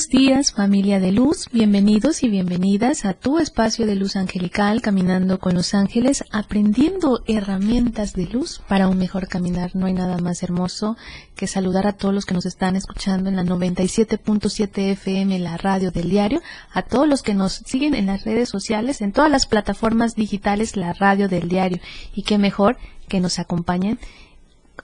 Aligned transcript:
Buenos 0.00 0.08
días 0.08 0.52
familia 0.52 0.98
de 0.98 1.12
luz, 1.12 1.44
bienvenidos 1.52 2.22
y 2.22 2.30
bienvenidas 2.30 3.04
a 3.04 3.12
tu 3.12 3.38
espacio 3.38 3.84
de 3.84 3.96
luz 3.96 4.16
angelical, 4.16 4.80
caminando 4.80 5.38
con 5.38 5.52
los 5.52 5.74
ángeles, 5.74 6.24
aprendiendo 6.30 7.22
herramientas 7.26 8.14
de 8.14 8.24
luz 8.24 8.62
para 8.66 8.88
un 8.88 8.96
mejor 8.96 9.28
caminar. 9.28 9.76
No 9.76 9.84
hay 9.84 9.92
nada 9.92 10.16
más 10.16 10.42
hermoso 10.42 10.96
que 11.36 11.46
saludar 11.46 11.86
a 11.86 11.92
todos 11.92 12.14
los 12.14 12.24
que 12.24 12.32
nos 12.32 12.46
están 12.46 12.76
escuchando 12.76 13.28
en 13.28 13.36
la 13.36 13.42
97.7 13.42 14.92
FM, 14.92 15.38
la 15.38 15.58
radio 15.58 15.90
del 15.90 16.08
diario, 16.08 16.40
a 16.72 16.80
todos 16.80 17.06
los 17.06 17.20
que 17.20 17.34
nos 17.34 17.52
siguen 17.52 17.94
en 17.94 18.06
las 18.06 18.24
redes 18.24 18.48
sociales, 18.48 19.02
en 19.02 19.12
todas 19.12 19.30
las 19.30 19.44
plataformas 19.44 20.14
digitales, 20.14 20.76
la 20.76 20.94
radio 20.94 21.28
del 21.28 21.46
diario. 21.46 21.78
Y 22.14 22.22
qué 22.22 22.38
mejor 22.38 22.78
que 23.06 23.20
nos 23.20 23.38
acompañen 23.38 23.98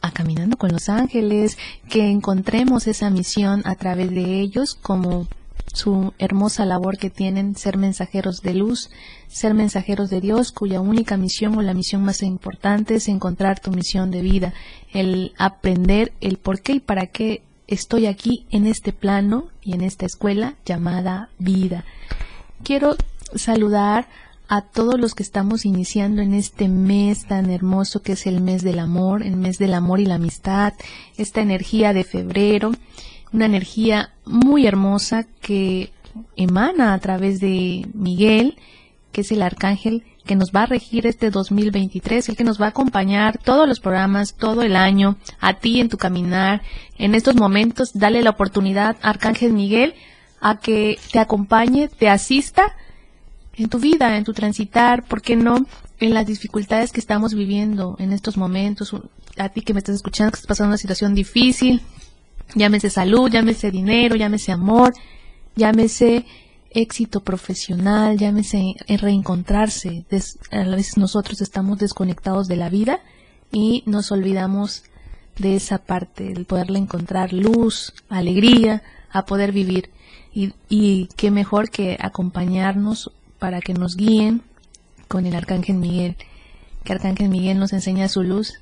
a 0.03 0.11
Caminando 0.11 0.57
con 0.57 0.73
los 0.73 0.89
Ángeles, 0.89 1.59
que 1.89 2.11
encontremos 2.11 2.87
esa 2.87 3.11
misión 3.11 3.63
a 3.65 3.75
través 3.75 4.11
de 4.11 4.41
ellos 4.41 4.79
como 4.81 5.27
su 5.73 6.15
hermosa 6.19 6.65
labor 6.65 6.97
que 6.97 7.11
tienen 7.11 7.55
ser 7.55 7.77
mensajeros 7.77 8.41
de 8.41 8.55
luz, 8.55 8.91
ser 9.29 9.53
mensajeros 9.53 10.09
de 10.09 10.21
Dios, 10.21 10.53
cuya 10.53 10.81
única 10.81 11.17
misión 11.17 11.59
o 11.59 11.63
la 11.63 11.75
misión 11.75 12.03
más 12.03 12.23
importante 12.23 12.95
es 12.95 13.09
encontrar 13.09 13.61
tu 13.61 13.71
misión 13.71 14.11
de 14.11 14.23
vida, 14.23 14.55
el 14.93 15.35
aprender 15.39 16.13
el 16.21 16.39
por 16.39 16.63
qué 16.63 16.75
y 16.75 16.81
para 16.81 17.07
qué 17.07 17.43
estoy 17.67 18.07
aquí 18.07 18.47
en 18.51 18.67
este 18.67 18.93
plano 18.93 19.49
y 19.63 19.75
en 19.75 19.83
esta 19.83 20.07
escuela 20.07 20.55
llamada 20.65 21.29
vida. 21.39 21.85
Quiero 22.63 22.97
saludar 23.35 24.09
a 24.49 24.63
todos 24.63 24.99
los 24.99 25.15
que 25.15 25.23
estamos 25.23 25.65
iniciando 25.65 26.23
en 26.23 26.35
este 26.35 26.69
mes 26.69 27.27
tan 27.27 27.51
hermoso 27.51 28.03
que 28.03 28.13
es 28.13 28.27
el 28.27 28.41
mes 28.41 28.63
del 28.63 28.79
amor, 28.79 29.23
el 29.23 29.37
mes 29.37 29.59
del 29.59 29.75
amor 29.75 30.01
y 30.01 30.07
la 30.07 30.17
amistad, 30.17 30.75
esta 31.17 31.41
energía 31.41 31.93
de 31.93 32.05
febrero, 32.05 32.73
una 33.33 33.47
energía 33.47 34.15
muy 34.25 34.67
hermosa 34.67 35.27
que 35.41 35.91
emana 36.37 36.95
a 36.95 36.99
través 37.01 37.41
de 37.41 37.87
Miguel, 37.93 38.57
que 39.13 39.23
es 39.23 39.33
el 39.33 39.43
arcángel 39.43 40.05
que 40.25 40.37
nos 40.37 40.53
va 40.53 40.63
a 40.63 40.67
regir 40.67 41.07
este 41.07 41.31
2023, 41.31 42.29
el 42.29 42.37
que 42.37 42.45
nos 42.45 42.61
va 42.61 42.67
a 42.67 42.71
acompañar 42.71 43.39
todos 43.39 43.69
los 43.69 43.81
programas, 43.81 44.35
todo 44.35 44.63
el 44.63 44.77
año, 44.77 45.17
a 45.41 45.55
ti 45.55 45.81
en 45.81 45.89
tu 45.89 45.97
caminar. 45.97 46.63
En 46.99 47.15
estos 47.15 47.37
momentos, 47.37 47.93
dale 47.95 48.23
la 48.23 48.31
oportunidad, 48.31 48.97
Arcángel 49.03 49.53
Miguel, 49.53 49.95
a 50.41 50.59
que 50.59 50.99
te 51.13 51.19
acompañe, 51.19 51.89
te 51.89 52.09
asista 52.09 52.75
en 53.57 53.69
tu 53.69 53.79
vida, 53.79 54.17
en 54.17 54.25
tu 54.25 54.33
transitar, 54.33 55.05
¿por 55.05 55.23
qué 55.23 55.37
no? 55.37 55.67
En 55.99 56.13
las 56.13 56.27
dificultades 56.27 56.93
que 56.93 57.01
estamos 57.01 57.35
viviendo 57.35 57.97
en 57.99 58.13
estos 58.13 58.37
momentos, 58.37 58.95
a 59.39 59.49
ti 59.49 59.63
que 59.63 59.73
me 59.73 59.79
estás 59.79 59.95
escuchando, 59.95 60.33
que 60.33 60.37
estás 60.37 60.49
pasando 60.49 60.71
una 60.71 60.79
situación 60.79 61.15
difícil, 61.15 61.81
llámese 62.55 62.91
salud, 62.91 63.31
llámese 63.31 63.71
dinero, 63.71 64.15
llámese 64.17 64.53
amor, 64.53 64.95
llámese 65.55 66.27
éxito 66.71 67.21
profesional, 67.21 68.19
llámese 68.19 68.75
reencontrarse. 68.87 70.05
a 70.51 70.65
veces 70.65 70.99
nosotros 70.99 71.41
estamos 71.41 71.79
desconectados 71.79 72.49
de 72.49 72.57
la 72.57 72.69
vida 72.69 73.01
y 73.51 73.83
nos 73.87 74.13
olvidamos 74.13 74.85
de 75.39 75.57
esa 75.57 75.79
parte, 75.79 76.33
el 76.33 76.45
poderle 76.45 76.79
encontrar 76.79 77.33
luz, 77.33 77.95
alegría, 78.09 78.83
a 79.11 79.25
poder 79.25 79.53
vivir. 79.53 79.91
Y, 80.35 80.53
y 80.69 81.09
qué 81.17 81.31
mejor 81.31 81.71
que 81.71 81.97
acompañarnos 81.99 83.11
para 83.47 83.61
que 83.61 83.75
nos 83.75 83.95
guíen 83.95 84.43
con 85.07 85.25
el 85.25 85.37
Arcángel 85.37 85.77
Miguel, 85.77 86.17
que 86.83 86.93
Arcángel 86.93 87.29
Miguel 87.29 87.61
nos 87.61 87.73
enseña 87.73 88.09
su 88.09 88.25
luz 88.25 88.55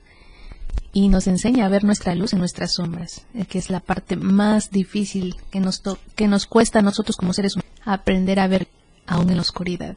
y 0.92 1.08
nos 1.08 1.26
enseña 1.26 1.64
a 1.64 1.70
ver 1.70 1.84
nuestra 1.84 2.14
luz 2.14 2.34
en 2.34 2.40
nuestras 2.40 2.74
sombras, 2.74 3.24
eh, 3.32 3.46
que 3.46 3.56
es 3.56 3.70
la 3.70 3.80
parte 3.80 4.16
más 4.16 4.70
difícil 4.70 5.36
que 5.50 5.58
nos, 5.58 5.82
que 6.14 6.28
nos 6.28 6.44
cuesta 6.44 6.80
a 6.80 6.82
nosotros 6.82 7.16
como 7.16 7.32
seres 7.32 7.56
humanos 7.56 7.72
aprender 7.86 8.38
a 8.38 8.46
ver 8.46 8.68
aún 9.06 9.30
en 9.30 9.36
la 9.36 9.40
oscuridad. 9.40 9.96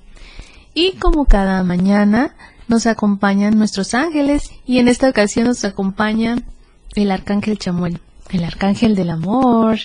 Y 0.73 0.93
como 0.93 1.25
cada 1.25 1.61
mañana 1.65 2.33
nos 2.69 2.87
acompañan 2.87 3.57
nuestros 3.57 3.93
ángeles 3.93 4.51
y 4.65 4.77
en 4.77 4.87
esta 4.87 5.09
ocasión 5.09 5.47
nos 5.47 5.65
acompaña 5.65 6.37
el 6.95 7.11
arcángel 7.11 7.59
Chamuel, 7.59 7.99
el 8.29 8.45
arcángel 8.45 8.95
del 8.95 9.09
amor. 9.09 9.79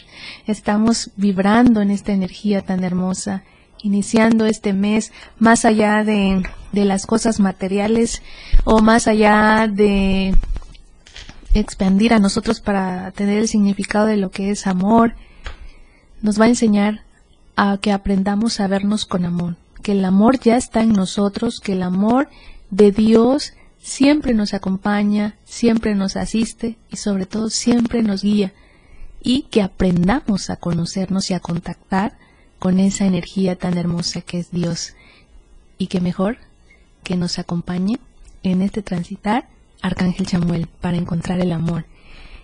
Estamos 0.47 1.11
vibrando 1.17 1.81
en 1.81 1.91
esta 1.91 2.13
energía 2.13 2.63
tan 2.63 2.85
hermosa 2.85 3.43
iniciando 3.83 4.47
este 4.47 4.73
mes 4.73 5.13
más 5.39 5.65
allá 5.65 6.05
de, 6.05 6.43
de 6.73 6.85
las 6.85 7.07
cosas 7.07 7.41
materiales 7.41 8.23
o 8.65 8.81
más 8.81 9.07
allá 9.09 9.69
de 9.69 10.35
expandir 11.55 12.15
a 12.15 12.19
nosotros 12.19 12.61
para 12.61 13.11
tener 13.13 13.39
el 13.39 13.49
significado 13.49 14.07
de 14.07 14.17
lo 14.17 14.31
que 14.31 14.51
es 14.51 14.67
amor, 14.67 15.15
nos 16.23 16.41
va 16.41 16.47
a 16.47 16.49
enseñar 16.49 17.05
a 17.57 17.79
que 17.79 17.93
aprendamos 17.93 18.61
a 18.61 18.69
vernos 18.69 19.05
con 19.05 19.25
amor, 19.25 19.57
que 19.83 19.93
el 19.93 20.05
amor 20.05 20.39
ya 20.39 20.57
está 20.57 20.83
en 20.83 20.93
nosotros, 20.93 21.61
que 21.61 21.73
el 21.73 21.83
amor 21.83 22.29
de 22.71 22.93
Dios 22.93 23.53
siempre 23.79 24.33
nos 24.33 24.55
acompaña, 24.55 25.37
siempre 25.45 25.95
nos 25.95 26.17
asiste 26.17 26.79
y 26.91 26.97
sobre 26.97 27.27
todo 27.27 27.51
siempre 27.51 28.03
nos 28.03 28.23
guía 28.23 28.53
y 29.23 29.43
que 29.43 29.63
aprendamos 29.63 30.51
a 30.51 30.57
conocernos 30.57 31.31
y 31.31 31.35
a 31.35 31.41
contactar 31.41 32.17
con 32.63 32.79
esa 32.79 33.07
energía 33.07 33.57
tan 33.57 33.77
hermosa 33.77 34.21
que 34.21 34.39
es 34.39 34.53
Dios. 34.53 34.95
Y 35.79 35.89
que 35.89 36.01
mejor 36.01 36.39
que 37.03 37.17
nos 37.17 37.41
acompañe 37.41 37.99
en 38.45 38.63
este 38.63 38.83
transitar 38.83 39.49
Arcángel 39.81 40.29
Chamuel 40.29 40.69
para 40.81 40.97
encontrar 40.97 41.41
el 41.41 41.51
amor. 41.51 41.87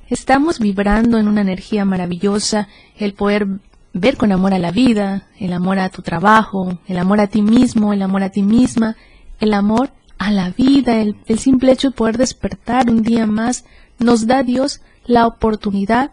Estamos 0.08 0.58
vibrando 0.58 1.18
en 1.18 1.28
una 1.28 1.42
energía 1.42 1.84
maravillosa, 1.84 2.66
el 2.96 3.14
poder 3.14 3.46
ver 3.92 4.16
con 4.16 4.32
amor 4.32 4.54
a 4.54 4.58
la 4.58 4.72
vida, 4.72 5.28
el 5.38 5.52
amor 5.52 5.78
a 5.78 5.88
tu 5.88 6.02
trabajo, 6.02 6.80
el 6.88 6.98
amor 6.98 7.20
a 7.20 7.28
ti 7.28 7.40
mismo, 7.40 7.92
el 7.92 8.02
amor 8.02 8.24
a 8.24 8.30
ti 8.30 8.42
misma, 8.42 8.96
el 9.38 9.54
amor 9.54 9.92
a 10.18 10.32
la 10.32 10.50
vida, 10.50 11.00
el, 11.00 11.14
el 11.26 11.38
simple 11.38 11.70
hecho 11.70 11.90
de 11.90 11.96
poder 11.96 12.18
despertar 12.18 12.90
un 12.90 13.02
día 13.02 13.24
más, 13.28 13.64
nos 14.00 14.26
da 14.26 14.42
Dios 14.42 14.80
la 15.06 15.28
oportunidad 15.28 16.10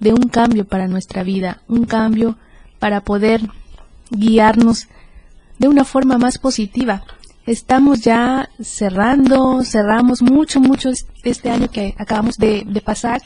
de 0.00 0.14
un 0.14 0.30
cambio 0.30 0.64
para 0.64 0.88
nuestra 0.88 1.22
vida, 1.22 1.60
un 1.68 1.84
cambio 1.84 2.38
para 2.82 3.02
poder 3.02 3.42
guiarnos 4.10 4.88
de 5.60 5.68
una 5.68 5.84
forma 5.84 6.18
más 6.18 6.38
positiva. 6.38 7.04
Estamos 7.46 8.00
ya 8.00 8.48
cerrando, 8.60 9.62
cerramos 9.62 10.20
mucho, 10.20 10.58
mucho 10.58 10.90
este 11.22 11.50
año 11.50 11.70
que 11.70 11.94
acabamos 11.96 12.38
de, 12.38 12.66
pasar 12.84 13.22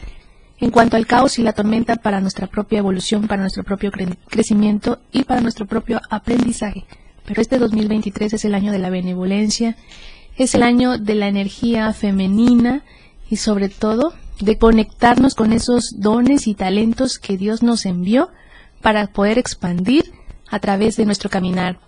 en 0.60 0.70
cuanto 0.70 0.98
al 0.98 1.06
caos 1.06 1.38
y 1.38 1.42
la 1.42 1.54
tormenta 1.54 1.96
para 1.96 2.20
nuestra 2.20 2.48
propia 2.48 2.80
evolución, 2.80 3.26
para 3.26 3.40
nuestro 3.40 3.64
propio 3.64 3.90
crecimiento 4.28 4.98
y 5.10 5.24
para 5.24 5.40
nuestro 5.40 5.64
propio 5.64 6.02
aprendizaje. 6.10 6.84
Pero 7.24 7.40
este 7.40 7.58
2023 7.58 8.34
es 8.34 8.44
el 8.44 8.54
año 8.54 8.72
de 8.72 8.78
la 8.78 8.90
benevolencia, 8.90 9.74
es 10.36 10.54
el 10.54 10.64
año 10.64 10.98
de 10.98 11.14
la 11.14 11.28
energía 11.28 11.94
femenina 11.94 12.82
y 13.30 13.36
sobre 13.36 13.70
todo 13.70 14.12
de 14.38 14.58
conectarnos 14.58 15.34
con 15.34 15.54
esos 15.54 15.94
dones 15.96 16.46
y 16.46 16.54
talentos 16.54 17.18
que 17.18 17.38
Dios 17.38 17.62
nos 17.62 17.86
envió 17.86 18.28
para 18.82 19.06
poder 19.08 19.38
expandir 19.38 20.12
a 20.50 20.58
través 20.58 20.96
de 20.96 21.06
nuestro 21.06 21.30
caminar. 21.30 21.80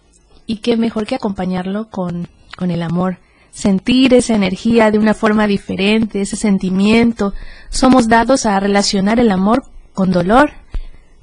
Y 0.46 0.58
qué 0.58 0.76
mejor 0.76 1.06
que 1.06 1.14
acompañarlo 1.14 1.90
con, 1.90 2.28
con 2.56 2.70
el 2.70 2.82
amor. 2.82 3.18
Sentir 3.50 4.14
esa 4.14 4.34
energía 4.34 4.90
de 4.90 4.98
una 4.98 5.14
forma 5.14 5.46
diferente, 5.46 6.20
ese 6.20 6.36
sentimiento. 6.36 7.34
Somos 7.70 8.08
dados 8.08 8.46
a 8.46 8.58
relacionar 8.60 9.20
el 9.20 9.30
amor 9.30 9.64
con 9.92 10.10
dolor. 10.10 10.52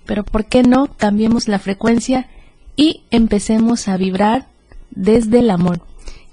Pero 0.06 0.24
¿por 0.24 0.46
qué 0.46 0.64
no 0.64 0.88
cambiemos 0.98 1.48
la 1.48 1.60
frecuencia 1.60 2.30
y 2.76 3.04
empecemos 3.10 3.88
a 3.88 3.98
vibrar 3.98 4.48
desde 4.92 5.40
el 5.40 5.50
amor? 5.50 5.82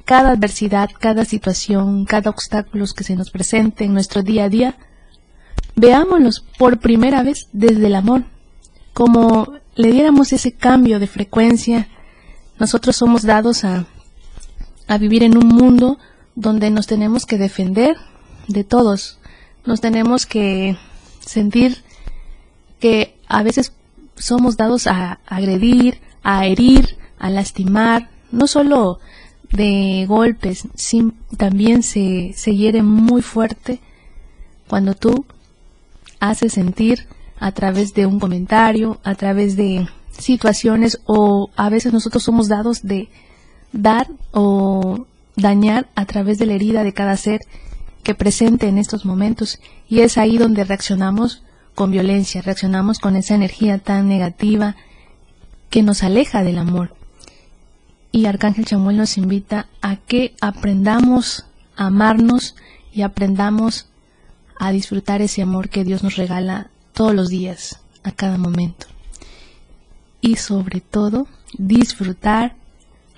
Cada 0.05 0.32
adversidad, 0.32 0.90
cada 0.99 1.25
situación, 1.25 2.05
cada 2.05 2.31
obstáculo 2.31 2.84
que 2.94 3.05
se 3.05 3.17
nos 3.17 3.31
presente 3.31 3.84
en 3.84 3.94
nuestro 3.94 4.23
día 4.23 4.44
a 4.44 4.49
día, 4.49 4.76
veámoslos 5.76 6.44
por 6.58 6.81
primera 6.81 7.23
vez 7.23 7.49
desde 7.52 7.87
el 7.87 7.94
amor, 7.94 8.25
como 8.92 9.54
le 9.74 9.92
diéramos 9.92 10.32
ese 10.32 10.52
cambio 10.52 10.98
de 10.98 11.06
frecuencia, 11.06 11.88
nosotros 12.58 12.96
somos 12.96 13.22
dados 13.22 13.64
a, 13.64 13.86
a 14.86 14.98
vivir 14.98 15.22
en 15.22 15.36
un 15.36 15.48
mundo 15.48 15.98
donde 16.34 16.70
nos 16.70 16.86
tenemos 16.86 17.26
que 17.26 17.38
defender 17.38 17.96
de 18.48 18.64
todos, 18.64 19.18
nos 19.64 19.80
tenemos 19.80 20.26
que 20.26 20.76
sentir 21.20 21.82
que 22.80 23.16
a 23.28 23.42
veces 23.42 23.72
somos 24.16 24.56
dados 24.56 24.86
a 24.86 25.20
agredir, 25.26 26.00
a 26.22 26.46
herir, 26.46 26.98
a 27.18 27.30
lastimar, 27.30 28.10
no 28.30 28.46
solo 28.46 28.98
de 29.52 30.06
golpes, 30.08 30.66
también 31.36 31.82
se, 31.82 32.32
se 32.34 32.56
hiere 32.56 32.82
muy 32.82 33.22
fuerte 33.22 33.80
cuando 34.66 34.94
tú 34.94 35.26
haces 36.20 36.54
sentir 36.54 37.06
a 37.42 37.50
través 37.50 37.92
de 37.92 38.06
un 38.06 38.20
comentario, 38.20 39.00
a 39.02 39.16
través 39.16 39.56
de 39.56 39.88
situaciones 40.16 41.00
o 41.06 41.50
a 41.56 41.70
veces 41.70 41.92
nosotros 41.92 42.22
somos 42.22 42.46
dados 42.46 42.82
de 42.82 43.08
dar 43.72 44.06
o 44.30 45.06
dañar 45.34 45.88
a 45.96 46.04
través 46.04 46.38
de 46.38 46.46
la 46.46 46.52
herida 46.54 46.84
de 46.84 46.92
cada 46.92 47.16
ser 47.16 47.40
que 48.04 48.14
presente 48.14 48.68
en 48.68 48.78
estos 48.78 49.04
momentos 49.04 49.58
y 49.88 50.02
es 50.02 50.18
ahí 50.18 50.38
donde 50.38 50.62
reaccionamos 50.62 51.42
con 51.74 51.90
violencia, 51.90 52.42
reaccionamos 52.42 53.00
con 53.00 53.16
esa 53.16 53.34
energía 53.34 53.78
tan 53.78 54.08
negativa 54.08 54.76
que 55.68 55.82
nos 55.82 56.04
aleja 56.04 56.44
del 56.44 56.58
amor. 56.58 56.94
Y 58.12 58.26
Arcángel 58.26 58.66
Chamuel 58.66 58.98
nos 58.98 59.18
invita 59.18 59.66
a 59.80 59.96
que 59.96 60.36
aprendamos 60.40 61.44
a 61.74 61.86
amarnos 61.86 62.54
y 62.92 63.02
aprendamos 63.02 63.88
a 64.60 64.70
disfrutar 64.70 65.22
ese 65.22 65.42
amor 65.42 65.70
que 65.70 65.82
Dios 65.82 66.04
nos 66.04 66.14
regala 66.14 66.70
todos 66.92 67.14
los 67.14 67.28
días, 67.28 67.80
a 68.02 68.12
cada 68.12 68.38
momento. 68.38 68.86
Y 70.20 70.36
sobre 70.36 70.80
todo, 70.80 71.26
disfrutar 71.58 72.56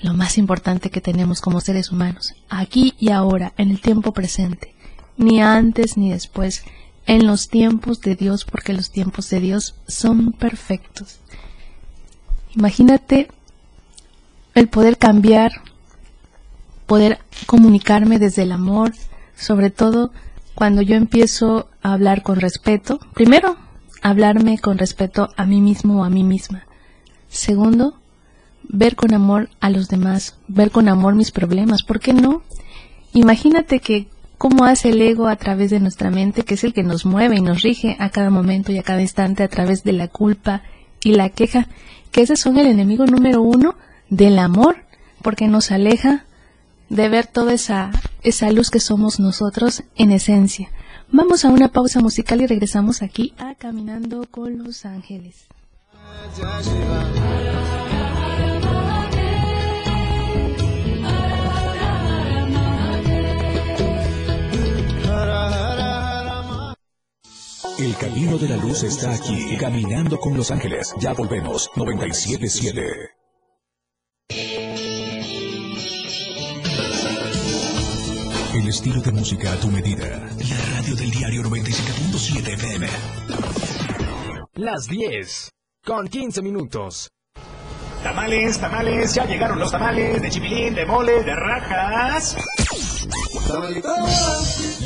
lo 0.00 0.14
más 0.14 0.38
importante 0.38 0.90
que 0.90 1.00
tenemos 1.00 1.40
como 1.40 1.60
seres 1.60 1.90
humanos, 1.90 2.34
aquí 2.48 2.94
y 2.98 3.10
ahora, 3.10 3.52
en 3.56 3.70
el 3.70 3.80
tiempo 3.80 4.12
presente, 4.12 4.74
ni 5.16 5.40
antes 5.40 5.96
ni 5.96 6.10
después, 6.10 6.64
en 7.06 7.26
los 7.26 7.48
tiempos 7.48 8.00
de 8.00 8.16
Dios, 8.16 8.44
porque 8.44 8.72
los 8.72 8.90
tiempos 8.90 9.28
de 9.30 9.40
Dios 9.40 9.74
son 9.86 10.32
perfectos. 10.32 11.20
Imagínate 12.54 13.28
el 14.54 14.68
poder 14.68 14.98
cambiar, 14.98 15.52
poder 16.86 17.18
comunicarme 17.46 18.18
desde 18.18 18.42
el 18.42 18.52
amor, 18.52 18.92
sobre 19.36 19.70
todo 19.70 20.12
cuando 20.54 20.82
yo 20.82 20.94
empiezo 20.96 21.68
a 21.82 21.92
hablar 21.92 22.22
con 22.22 22.40
respeto. 22.40 23.00
Primero, 23.14 23.56
hablarme 24.04 24.58
con 24.58 24.76
respeto 24.76 25.30
a 25.34 25.46
mí 25.46 25.62
mismo 25.62 26.00
o 26.00 26.04
a 26.04 26.10
mí 26.10 26.22
misma. 26.22 26.66
Segundo, 27.28 27.98
ver 28.62 28.96
con 28.96 29.14
amor 29.14 29.48
a 29.60 29.70
los 29.70 29.88
demás, 29.88 30.36
ver 30.46 30.70
con 30.70 30.88
amor 30.88 31.14
mis 31.14 31.32
problemas. 31.32 31.82
¿Por 31.82 32.00
qué 32.00 32.12
no? 32.12 32.42
Imagínate 33.14 33.80
que 33.80 34.06
cómo 34.36 34.66
hace 34.66 34.90
el 34.90 35.00
ego 35.00 35.26
a 35.26 35.36
través 35.36 35.70
de 35.70 35.80
nuestra 35.80 36.10
mente, 36.10 36.42
que 36.42 36.52
es 36.52 36.64
el 36.64 36.74
que 36.74 36.82
nos 36.82 37.06
mueve 37.06 37.36
y 37.36 37.40
nos 37.40 37.62
rige 37.62 37.96
a 37.98 38.10
cada 38.10 38.28
momento 38.28 38.72
y 38.72 38.78
a 38.78 38.82
cada 38.82 39.00
instante 39.00 39.42
a 39.42 39.48
través 39.48 39.84
de 39.84 39.94
la 39.94 40.08
culpa 40.08 40.62
y 41.02 41.14
la 41.14 41.30
queja, 41.30 41.68
que 42.10 42.20
ese 42.20 42.36
son 42.36 42.58
el 42.58 42.66
enemigo 42.66 43.06
número 43.06 43.40
uno 43.40 43.74
del 44.10 44.38
amor, 44.38 44.84
porque 45.22 45.48
nos 45.48 45.70
aleja 45.70 46.26
de 46.90 47.08
ver 47.08 47.26
toda 47.26 47.54
esa, 47.54 47.90
esa 48.22 48.50
luz 48.52 48.70
que 48.70 48.80
somos 48.80 49.18
nosotros 49.18 49.82
en 49.96 50.12
esencia. 50.12 50.68
Vamos 51.10 51.44
a 51.44 51.48
una 51.48 51.68
pausa 51.68 52.00
musical 52.00 52.40
y 52.40 52.46
regresamos 52.46 53.02
aquí 53.02 53.34
a 53.38 53.54
Caminando 53.54 54.26
con 54.30 54.62
los 54.62 54.84
Ángeles. 54.84 55.46
El 67.78 67.96
camino 67.96 68.38
de 68.38 68.48
la 68.48 68.56
luz 68.56 68.84
está 68.84 69.12
aquí, 69.12 69.56
caminando 69.58 70.18
con 70.18 70.36
los 70.36 70.50
ángeles. 70.50 70.94
Ya 71.00 71.12
volvemos, 71.12 71.70
977. 71.76 73.14
El 78.54 78.68
estilo 78.68 79.00
de 79.02 79.12
música 79.12 79.52
a 79.52 79.56
tu 79.56 79.68
medida. 79.68 80.30
La 80.84 80.90
radio 80.90 81.02
del 81.02 81.10
diario 81.12 81.42
97.7 81.44 82.52
FM. 82.52 82.86
Las 84.56 84.86
10, 84.86 85.50
con 85.82 86.06
15 86.06 86.42
minutos. 86.42 87.10
Tamales, 88.02 88.58
tamales, 88.58 89.14
ya 89.14 89.24
llegaron 89.24 89.58
los 89.58 89.70
tamales 89.70 90.20
de 90.20 90.28
chipilín, 90.28 90.74
de 90.74 90.84
mole, 90.84 91.22
de 91.22 91.34
rajas. 91.34 92.36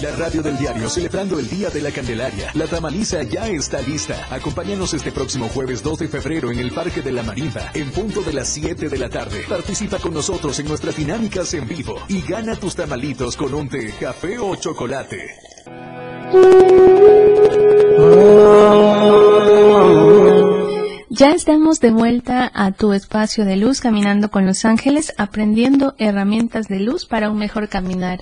La 0.00 0.14
radio 0.14 0.40
del 0.40 0.56
diario 0.56 0.88
celebrando 0.88 1.36
el 1.36 1.50
Día 1.50 1.68
de 1.70 1.82
la 1.82 1.90
Candelaria. 1.90 2.52
La 2.54 2.68
tamaliza 2.68 3.24
ya 3.24 3.48
está 3.48 3.80
lista. 3.80 4.28
Acompáñanos 4.30 4.94
este 4.94 5.10
próximo 5.10 5.48
jueves 5.48 5.82
2 5.82 5.98
de 5.98 6.06
febrero 6.06 6.52
en 6.52 6.60
el 6.60 6.70
Parque 6.70 7.02
de 7.02 7.10
la 7.10 7.24
Marinda, 7.24 7.72
en 7.74 7.90
punto 7.90 8.20
de 8.20 8.34
las 8.34 8.46
7 8.50 8.88
de 8.88 8.98
la 8.98 9.08
tarde. 9.08 9.44
Participa 9.48 9.98
con 9.98 10.14
nosotros 10.14 10.60
en 10.60 10.68
nuestras 10.68 10.96
dinámicas 10.96 11.54
en 11.54 11.66
vivo 11.66 11.96
y 12.06 12.22
gana 12.22 12.54
tus 12.54 12.76
tamalitos 12.76 13.36
con 13.36 13.52
un 13.52 13.68
té, 13.68 13.92
café 13.98 14.38
o 14.38 14.54
chocolate. 14.54 15.47
Ya 21.10 21.30
estamos 21.30 21.80
de 21.80 21.90
vuelta 21.90 22.50
a 22.54 22.72
tu 22.72 22.92
espacio 22.92 23.44
de 23.44 23.56
luz 23.56 23.80
caminando 23.80 24.30
con 24.30 24.46
los 24.46 24.64
ángeles, 24.64 25.12
aprendiendo 25.18 25.94
herramientas 25.98 26.68
de 26.68 26.80
luz 26.80 27.06
para 27.06 27.30
un 27.30 27.38
mejor 27.38 27.68
caminar 27.68 28.20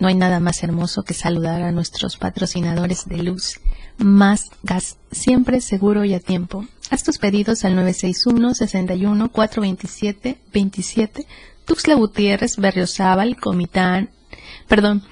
no 0.00 0.08
hay 0.08 0.14
nada 0.14 0.40
más 0.40 0.62
hermoso 0.62 1.02
que 1.02 1.12
saludar 1.12 1.62
a 1.62 1.72
nuestros 1.72 2.16
patrocinadores 2.16 3.04
de 3.06 3.22
luz. 3.22 3.60
Más 3.98 4.50
gas, 4.62 4.96
siempre 5.12 5.60
seguro 5.60 6.06
y 6.06 6.14
a 6.14 6.20
tiempo. 6.20 6.66
Haz 6.90 7.04
tus 7.04 7.18
pedidos 7.18 7.66
al 7.66 7.76
961 7.76 8.54
61 8.54 9.28
427 9.28 10.38
27 10.52 11.26
Tuxtla 11.66 11.94
Gutiérrez, 11.94 12.56
Berriozábal, 12.56 13.36
Comitán, 13.36 14.08
perdón, 14.66 15.04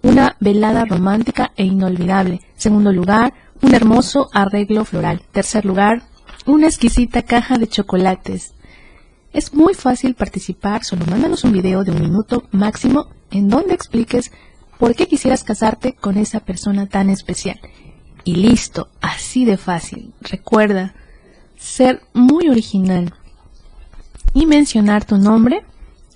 una 0.00 0.36
velada 0.38 0.84
romántica 0.84 1.50
e 1.56 1.64
inolvidable. 1.64 2.40
Segundo 2.56 2.92
lugar, 2.92 3.34
un 3.62 3.74
hermoso 3.74 4.28
arreglo 4.32 4.84
floral. 4.84 5.22
Tercer 5.32 5.64
lugar, 5.64 6.02
una 6.46 6.68
exquisita 6.68 7.22
caja 7.22 7.58
de 7.58 7.66
chocolates. 7.66 8.54
Es 9.38 9.54
muy 9.54 9.74
fácil 9.74 10.16
participar, 10.16 10.82
solo 10.82 11.06
mándanos 11.06 11.44
un 11.44 11.52
video 11.52 11.84
de 11.84 11.92
un 11.92 12.00
minuto 12.00 12.42
máximo 12.50 13.06
en 13.30 13.48
donde 13.48 13.72
expliques 13.72 14.32
por 14.80 14.96
qué 14.96 15.06
quisieras 15.06 15.44
casarte 15.44 15.92
con 15.92 16.18
esa 16.18 16.40
persona 16.40 16.88
tan 16.88 17.08
especial 17.08 17.60
y 18.24 18.34
listo, 18.34 18.88
así 19.00 19.44
de 19.44 19.56
fácil. 19.56 20.12
Recuerda 20.22 20.96
ser 21.56 22.02
muy 22.14 22.48
original 22.48 23.14
y 24.34 24.46
mencionar 24.46 25.04
tu 25.04 25.18
nombre. 25.18 25.64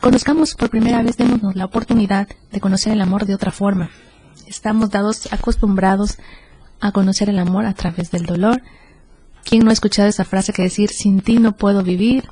Conozcamos 0.00 0.54
por 0.54 0.68
primera 0.68 1.02
vez, 1.02 1.16
démonos 1.16 1.56
la 1.56 1.64
oportunidad 1.64 2.28
de 2.52 2.60
conocer 2.60 2.92
el 2.92 3.00
amor 3.00 3.24
de 3.24 3.34
otra 3.34 3.52
forma, 3.52 3.90
estamos 4.46 4.90
dados, 4.90 5.28
acostumbrados 5.32 6.18
a 6.80 6.92
conocer 6.92 7.28
el 7.28 7.38
amor 7.38 7.66
a 7.66 7.74
través 7.74 8.10
del 8.10 8.26
dolor. 8.26 8.62
¿Quién 9.44 9.64
no 9.64 9.70
ha 9.70 9.72
escuchado 9.72 10.08
esa 10.08 10.24
frase 10.24 10.52
que 10.52 10.62
decir, 10.62 10.90
sin 10.90 11.20
ti 11.20 11.38
no 11.38 11.56
puedo 11.56 11.82
vivir, 11.82 12.24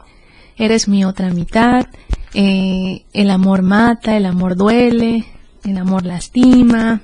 eres 0.57 0.89
mi 0.89 1.05
otra 1.05 1.31
mitad, 1.31 1.87
eh, 2.35 3.05
el 3.13 3.31
amor 3.31 3.63
mata, 3.63 4.17
el 4.17 4.27
amor 4.27 4.57
duele, 4.57 5.25
el 5.65 5.79
amor 5.79 6.05
lastima? 6.05 7.01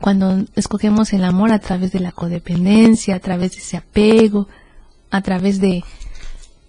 cuando 0.00 0.44
escogemos 0.56 1.12
el 1.12 1.22
amor 1.22 1.52
a 1.52 1.60
través 1.60 1.92
de 1.92 2.00
la 2.00 2.10
codependencia, 2.10 3.14
a 3.14 3.20
través 3.20 3.52
de 3.52 3.58
ese 3.58 3.76
apego, 3.76 4.48
a 5.10 5.20
través 5.22 5.60
de, 5.60 5.84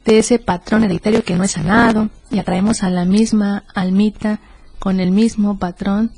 de 0.05 0.19
ese 0.19 0.39
patrón 0.39 0.83
hereditario 0.83 1.23
que 1.23 1.35
no 1.35 1.43
es 1.43 1.51
sanado, 1.51 2.09
y 2.31 2.39
atraemos 2.39 2.83
a 2.83 2.89
la 2.89 3.05
misma 3.05 3.65
almita 3.73 4.39
con 4.79 4.99
el 4.99 5.11
mismo 5.11 5.57
patrón, 5.57 6.11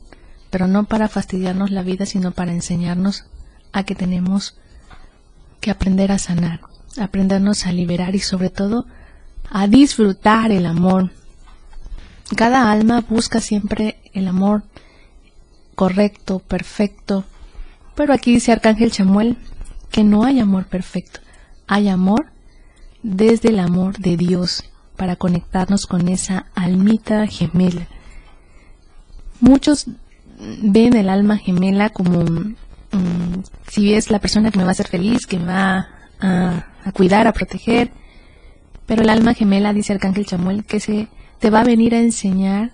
pero 0.51 0.67
no 0.67 0.84
para 0.84 1.08
fastidiarnos 1.08 1.72
la 1.72 1.81
vida, 1.81 2.05
sino 2.05 2.31
para 2.31 2.51
enseñarnos 2.51 3.25
a 3.72 3.84
que 3.84 3.96
tenemos 3.96 4.58
que 5.62 5.72
aprender 5.72 6.12
a 6.12 6.20
sanar, 6.20 6.60
aprendernos 7.00 7.65
a 7.65 7.72
liberar 7.72 8.13
y 8.13 8.20
sobre 8.20 8.50
todo 8.50 8.86
a 9.50 9.67
disfrutar 9.67 10.51
el 10.51 10.65
amor. 10.65 11.12
Cada 12.36 12.72
alma 12.72 13.01
busca 13.01 13.39
siempre 13.39 13.98
el 14.13 14.27
amor 14.27 14.63
correcto, 15.75 16.39
perfecto, 16.39 17.24
pero 17.96 18.13
aquí 18.13 18.34
dice 18.34 18.51
Arcángel 18.51 18.91
Chamuel 18.91 19.38
que 19.89 20.03
no 20.03 20.24
hay 20.24 20.39
amor 20.39 20.65
perfecto, 20.65 21.22
hay 21.67 21.88
amor 21.88 22.27
desde 23.03 23.50
el 23.50 23.60
amor 23.60 23.98
de 23.98 24.17
Dios 24.17 24.63
para 24.98 25.15
conectarnos 25.15 25.88
con 25.88 26.08
esa 26.10 26.46
almita 26.55 27.25
gemela. 27.27 27.88
Muchos 29.39 29.88
ven 30.41 30.95
el 30.95 31.10
alma 31.10 31.38
gemela 31.38 31.89
como 31.89 32.24
mm, 32.24 33.43
si 33.67 33.93
es 33.93 34.10
la 34.10 34.19
persona 34.19 34.51
que 34.51 34.57
me 34.57 34.63
va 34.63 34.69
a 34.69 34.71
hacer 34.71 34.88
feliz, 34.88 35.25
que 35.25 35.38
me 35.38 35.45
va 35.45 35.88
a, 36.19 36.65
cuidar, 36.93 37.27
a 37.27 37.33
proteger. 37.33 37.91
Pero 38.86 39.03
el 39.03 39.10
alma 39.10 39.33
gemela, 39.33 39.74
dice 39.74 39.93
Arcángel 39.93 40.25
Chamuel, 40.25 40.65
que 40.65 40.79
se 40.79 41.07
te 41.39 41.50
va 41.50 41.62
a 41.62 41.65
venir 41.65 41.95
a 41.95 42.00
enseñar 42.00 42.74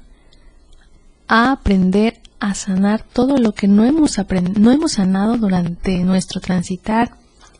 a 1.28 1.52
aprender 1.52 2.20
a 2.40 2.54
sanar 2.54 3.02
todo 3.02 3.38
lo 3.38 3.54
que 3.54 3.68
no 3.68 3.84
hemos, 3.84 4.18
no 4.58 4.72
hemos 4.72 4.94
sanado 4.94 5.38
durante 5.38 6.00
nuestro 6.00 6.40
transitar 6.40 7.12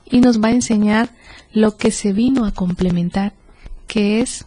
y 0.06 0.22
nos 0.22 0.42
va 0.42 0.50
a 0.50 0.52
enseñar 0.52 1.10
lo 1.52 1.76
que 1.76 1.92
se 1.92 2.14
vino 2.14 2.46
a 2.46 2.54
complementar, 2.54 3.34
que 3.88 4.22
es 4.22 4.46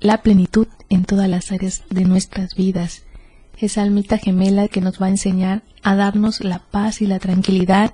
la 0.00 0.22
plenitud 0.22 0.66
en 0.88 1.04
todas 1.04 1.28
las 1.28 1.52
áreas 1.52 1.82
de 1.90 2.04
nuestras 2.04 2.54
vidas 2.54 3.04
esa 3.66 3.82
almita 3.82 4.18
gemela 4.18 4.68
que 4.68 4.80
nos 4.80 5.00
va 5.00 5.06
a 5.06 5.10
enseñar 5.10 5.62
a 5.82 5.94
darnos 5.94 6.42
la 6.44 6.58
paz 6.58 7.02
y 7.02 7.06
la 7.06 7.18
tranquilidad 7.18 7.92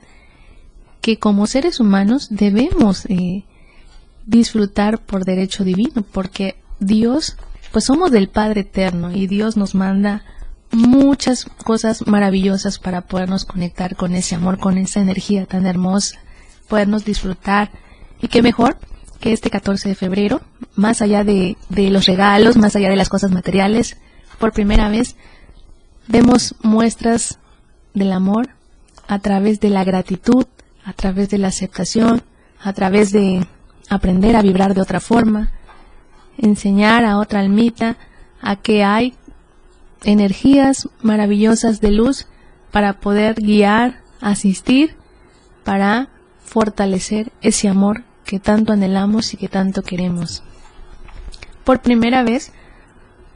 que 1.01 1.19
como 1.19 1.47
seres 1.47 1.81
humanos 1.81 2.29
debemos 2.31 3.07
eh, 3.07 3.45
disfrutar 4.27 4.99
por 4.99 5.25
derecho 5.25 5.65
divino, 5.65 6.03
porque 6.13 6.57
Dios, 6.81 7.37
pues 7.73 7.87
somos 7.87 8.11
del 8.11 8.29
Padre 8.29 8.61
Eterno 8.61 9.11
y 9.11 9.27
Dios 9.27 9.57
nos 9.57 9.75
manda 9.75 10.25
muchas 10.71 11.47
cosas 11.65 12.07
maravillosas 12.07 12.79
para 12.79 13.03
podernos 13.03 13.45
conectar 13.45 13.97
con 13.97 14.15
ese 14.15 14.35
amor, 14.35 14.59
con 14.59 14.77
esa 14.77 15.01
energía 15.01 15.47
tan 15.47 15.67
hermosa, 15.67 16.19
podernos 16.69 17.05
disfrutar. 17.05 17.71
Y 18.21 18.29
qué 18.29 18.43
mejor 18.43 18.77
que 19.21 19.33
este 19.33 19.51
14 19.51 19.89
de 19.89 19.95
febrero, 19.95 20.43
más 20.75 21.01
allá 21.01 21.25
de, 21.25 21.57
de 21.71 21.91
los 21.91 22.07
regalos, 22.07 22.57
más 22.57 22.77
allá 22.77 22.91
de 22.91 22.97
las 22.97 23.09
cosas 23.09 23.31
materiales, 23.31 23.97
por 24.39 24.53
primera 24.53 24.89
vez 24.89 25.17
Vemos 26.11 26.55
muestras 26.63 27.39
del 27.93 28.13
amor 28.13 28.49
a 29.09 29.19
través 29.19 29.61
de 29.61 29.69
la 29.69 29.85
gratitud, 29.85 30.47
a 30.83 30.95
través 30.95 31.29
de 31.29 31.37
la 31.37 31.49
aceptación, 31.49 32.23
a 32.59 32.73
través 32.73 33.13
de 33.13 33.47
aprender 33.91 34.35
a 34.35 34.41
vibrar 34.41 34.73
de 34.73 34.81
otra 34.81 35.01
forma, 35.01 35.53
enseñar 36.39 37.05
a 37.05 37.19
otra 37.19 37.41
almita 37.41 37.99
a 38.41 38.57
que 38.57 38.85
hay 38.85 39.17
energías 40.03 40.89
maravillosas 41.03 41.83
de 41.83 41.93
luz 41.93 42.27
para 42.71 43.01
poder 43.01 43.35
guiar, 43.35 44.01
asistir, 44.23 44.97
para 45.63 46.09
fortalecer 46.43 47.33
ese 47.43 47.69
amor 47.69 48.05
que 48.25 48.41
tanto 48.41 48.73
anhelamos 48.73 49.35
y 49.35 49.37
que 49.37 49.49
tanto 49.49 49.83
queremos. 49.83 50.43
Por 51.65 51.81
primera 51.81 52.23
vez 52.23 52.51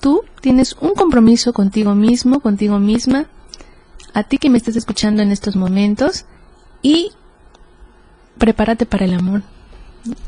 tú 0.03 0.25
tienes 0.41 0.77
un 0.81 0.95
compromiso 0.95 1.53
contigo 1.53 1.95
mismo, 1.95 2.41
contigo 2.41 2.81
misma, 2.81 3.27
a 4.13 4.25
ti 4.25 4.37
que 4.37 4.51
me 4.51 4.59
estás 4.59 4.75
escuchando 4.75 5.23
en 5.23 5.31
estos 5.31 5.55
momentos, 5.55 6.27
y 6.83 7.13
prepárate 8.37 8.85
para 8.85 9.05
el 9.05 9.15
amor. 9.15 9.43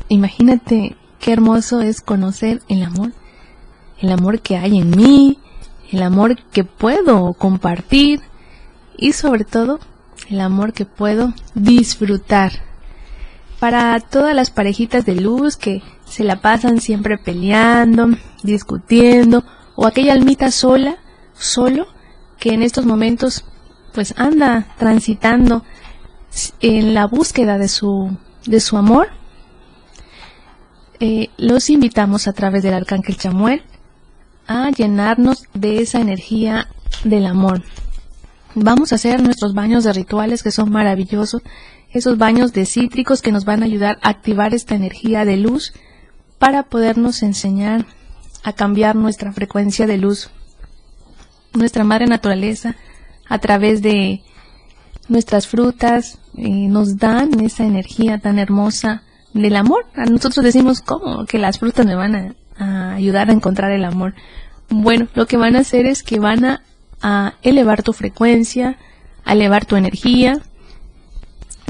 Imagínate 0.07 0.95
qué 1.19 1.33
hermoso 1.33 1.81
es 1.81 1.99
conocer 1.99 2.61
el 2.69 2.83
amor, 2.83 3.11
el 3.99 4.13
amor 4.13 4.39
que 4.39 4.55
hay 4.55 4.77
en 4.77 4.91
mí, 4.91 5.39
el 5.91 6.03
amor 6.03 6.37
que 6.53 6.63
puedo 6.63 7.33
compartir 7.33 8.21
y 8.97 9.11
sobre 9.11 9.43
todo 9.43 9.81
el 10.29 10.39
amor 10.39 10.71
que 10.71 10.85
puedo 10.85 11.33
disfrutar. 11.53 12.53
Para 13.59 13.99
todas 13.99 14.33
las 14.33 14.51
parejitas 14.51 15.05
de 15.05 15.15
luz 15.15 15.57
que 15.57 15.83
se 16.05 16.23
la 16.23 16.39
pasan 16.39 16.79
siempre 16.79 17.17
peleando, 17.17 18.07
discutiendo 18.41 19.43
o 19.75 19.85
aquella 19.85 20.13
almita 20.13 20.51
sola, 20.51 20.97
solo, 21.37 21.87
que 22.39 22.53
en 22.53 22.63
estos 22.63 22.85
momentos 22.85 23.45
pues 23.93 24.13
anda 24.17 24.67
transitando 24.77 25.63
en 26.59 26.93
la 26.93 27.07
búsqueda 27.07 27.57
de 27.57 27.67
su, 27.67 28.17
de 28.45 28.59
su 28.59 28.77
amor, 28.77 29.07
eh, 30.99 31.29
los 31.37 31.69
invitamos 31.69 32.27
a 32.27 32.33
través 32.33 32.63
del 32.63 32.73
Arcángel 32.73 33.17
Chamuel 33.17 33.63
a 34.47 34.69
llenarnos 34.69 35.45
de 35.53 35.81
esa 35.81 35.99
energía 35.99 36.67
del 37.03 37.25
amor. 37.25 37.63
Vamos 38.53 38.91
a 38.91 38.95
hacer 38.95 39.21
nuestros 39.21 39.53
baños 39.53 39.83
de 39.83 39.93
rituales 39.93 40.43
que 40.43 40.51
son 40.51 40.71
maravillosos, 40.71 41.41
esos 41.91 42.17
baños 42.17 42.53
de 42.53 42.65
cítricos 42.65 43.21
que 43.21 43.31
nos 43.31 43.45
van 43.45 43.61
a 43.61 43.65
ayudar 43.65 43.97
a 44.01 44.09
activar 44.09 44.53
esta 44.53 44.75
energía 44.75 45.25
de 45.25 45.37
luz 45.37 45.73
para 46.39 46.63
podernos 46.63 47.23
enseñar 47.23 47.85
a 48.45 48.53
cambiar 48.53 48.95
nuestra 48.95 49.33
frecuencia 49.33 49.87
de 49.87 49.97
luz. 49.97 50.29
Nuestra 51.55 51.83
madre 51.83 52.05
naturaleza, 52.05 52.75
a 53.27 53.39
través 53.39 53.81
de 53.81 54.21
nuestras 55.09 55.47
frutas, 55.47 56.19
eh, 56.37 56.67
nos 56.67 56.97
dan 56.97 57.39
esa 57.39 57.65
energía 57.65 58.19
tan 58.19 58.37
hermosa 58.37 59.01
del 59.33 59.55
amor. 59.55 59.87
A 59.95 60.05
nosotros 60.05 60.45
decimos, 60.45 60.81
¿cómo? 60.81 61.25
Que 61.25 61.39
las 61.39 61.57
frutas 61.57 61.87
me 61.87 61.95
van 61.95 62.35
a, 62.59 62.93
ayudar 62.93 63.29
a 63.29 63.33
encontrar 63.33 63.71
el 63.71 63.83
amor. 63.83 64.13
Bueno, 64.69 65.07
lo 65.15 65.25
que 65.25 65.37
van 65.37 65.55
a 65.55 65.61
hacer 65.61 65.87
es 65.87 66.03
que 66.03 66.19
van 66.19 66.45
a, 66.45 66.61
a 67.01 67.33
elevar 67.41 67.81
tu 67.81 67.93
frecuencia, 67.93 68.77
a 69.23 69.33
elevar 69.33 69.65
tu 69.65 69.75
energía. 69.75 70.39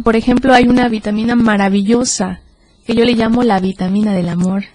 Por 0.03 0.17
ejemplo, 0.17 0.53
hay 0.53 0.67
una 0.67 0.89
vitamina 0.89 1.37
maravillosa 1.37 2.41
que 2.85 2.95
yo 2.95 3.05
le 3.05 3.13
llamo 3.13 3.43
la 3.43 3.61
vitamina 3.61 4.11
del 4.11 4.27
amor. 4.27 4.74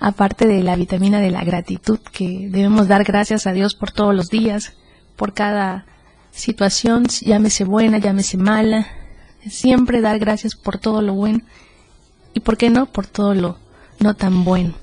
Aparte 0.00 0.46
de 0.46 0.62
la 0.62 0.76
vitamina 0.76 1.20
de 1.20 1.30
la 1.30 1.44
gratitud, 1.44 1.98
que 1.98 2.48
debemos 2.50 2.88
dar 2.88 3.04
gracias 3.04 3.46
a 3.46 3.52
Dios 3.52 3.74
por 3.74 3.90
todos 3.90 4.14
los 4.14 4.30
días, 4.30 4.74
por 5.16 5.34
cada 5.34 5.86
situación, 6.30 7.06
llámese 7.06 7.64
buena, 7.64 7.98
llámese 7.98 8.36
mala, 8.36 8.86
siempre 9.48 10.00
dar 10.00 10.18
gracias 10.18 10.54
por 10.54 10.78
todo 10.78 11.02
lo 11.02 11.14
bueno 11.14 11.40
y, 12.34 12.40
¿por 12.40 12.56
qué 12.56 12.70
no?, 12.70 12.86
por 12.86 13.06
todo 13.06 13.34
lo 13.34 13.58
no 13.98 14.14
tan 14.14 14.44
bueno. 14.44 14.74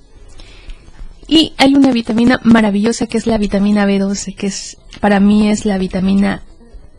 Y 1.28 1.54
hay 1.58 1.74
una 1.74 1.92
vitamina 1.92 2.40
maravillosa 2.44 3.08
que 3.08 3.18
es 3.18 3.26
la 3.26 3.38
vitamina 3.38 3.88
B12, 3.88 4.36
que 4.36 4.48
es 4.48 4.78
para 5.00 5.20
mí 5.20 5.50
es 5.50 5.66
la 5.66 5.78
vitamina 5.78 6.44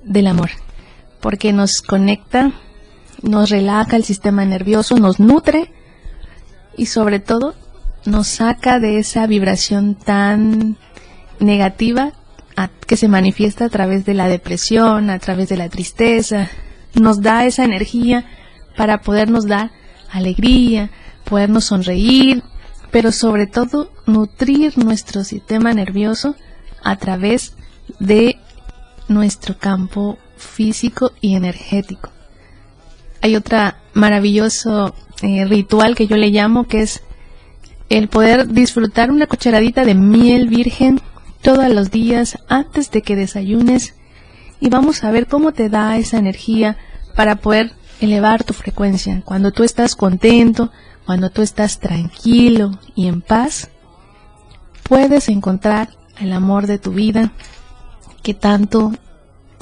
del 0.02 0.26
amor, 0.26 0.50
porque 1.20 1.52
nos 1.52 1.82
conecta, 1.82 2.52
nos 3.22 3.50
relaja 3.50 3.96
el 3.96 4.04
sistema 4.04 4.44
nervioso, 4.44 4.96
nos 4.96 5.20
nutre 5.20 5.72
y 6.76 6.86
sobre 6.86 7.20
todo 7.20 7.54
nos 8.06 8.28
saca 8.28 8.78
de 8.78 8.98
esa 8.98 9.26
vibración 9.26 9.94
tan 9.94 10.76
negativa 11.40 12.12
que 12.86 12.96
se 12.96 13.08
manifiesta 13.08 13.66
a 13.66 13.68
través 13.68 14.04
de 14.06 14.14
la 14.14 14.28
depresión, 14.28 15.10
a 15.10 15.18
través 15.18 15.48
de 15.48 15.56
la 15.56 15.68
tristeza, 15.68 16.48
nos 16.94 17.20
da 17.20 17.44
esa 17.44 17.64
energía 17.64 18.24
para 18.76 19.00
podernos 19.00 19.46
dar 19.46 19.72
alegría, 20.10 20.90
podernos 21.24 21.64
sonreír, 21.64 22.42
pero 22.90 23.12
sobre 23.12 23.46
todo 23.46 23.90
nutrir 24.06 24.78
nuestro 24.78 25.24
sistema 25.24 25.74
nervioso 25.74 26.36
a 26.82 26.96
través 26.96 27.54
de 27.98 28.38
nuestro 29.08 29.58
campo 29.58 30.18
físico 30.36 31.12
y 31.20 31.34
energético. 31.34 32.10
Hay 33.20 33.36
otro 33.36 33.58
maravilloso 33.94 34.94
eh, 35.22 35.44
ritual 35.46 35.96
que 35.96 36.06
yo 36.06 36.16
le 36.16 36.30
llamo 36.30 36.64
que 36.64 36.82
es 36.82 37.02
el 37.88 38.08
poder 38.08 38.48
disfrutar 38.48 39.10
una 39.10 39.26
cucharadita 39.26 39.84
de 39.84 39.94
miel 39.94 40.48
virgen 40.48 41.00
todos 41.42 41.68
los 41.68 41.90
días 41.90 42.38
antes 42.48 42.90
de 42.90 43.02
que 43.02 43.16
desayunes 43.16 43.94
y 44.60 44.68
vamos 44.68 45.04
a 45.04 45.10
ver 45.10 45.26
cómo 45.26 45.52
te 45.52 45.68
da 45.68 45.96
esa 45.96 46.18
energía 46.18 46.76
para 47.14 47.36
poder 47.36 47.72
elevar 48.00 48.44
tu 48.44 48.52
frecuencia. 48.52 49.22
Cuando 49.24 49.52
tú 49.52 49.62
estás 49.62 49.94
contento, 49.94 50.72
cuando 51.04 51.30
tú 51.30 51.42
estás 51.42 51.78
tranquilo 51.78 52.78
y 52.94 53.06
en 53.06 53.22
paz, 53.22 53.70
puedes 54.82 55.28
encontrar 55.28 55.90
el 56.18 56.32
amor 56.32 56.66
de 56.66 56.78
tu 56.78 56.92
vida 56.92 57.32
que 58.22 58.34
tanto 58.34 58.92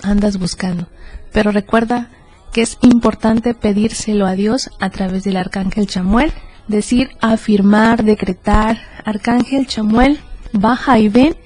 andas 0.03 0.39
buscando. 0.39 0.89
Pero 1.33 1.51
recuerda 1.51 2.11
que 2.53 2.63
es 2.63 2.79
importante 2.83 3.55
pedírselo 3.55 4.27
a 4.27 4.35
Dios 4.35 4.71
a 4.81 4.91
través 4.91 5.25
del 5.25 5.37
arcángel 5.37 5.87
Chamuel, 5.87 6.33
decir, 6.69 7.11
afirmar, 7.21 8.05
decretar, 8.05 8.79
arcángel 9.05 9.67
Chamuel, 9.67 10.21
baja 10.53 10.99
y 10.99 11.09
ven 11.09 11.37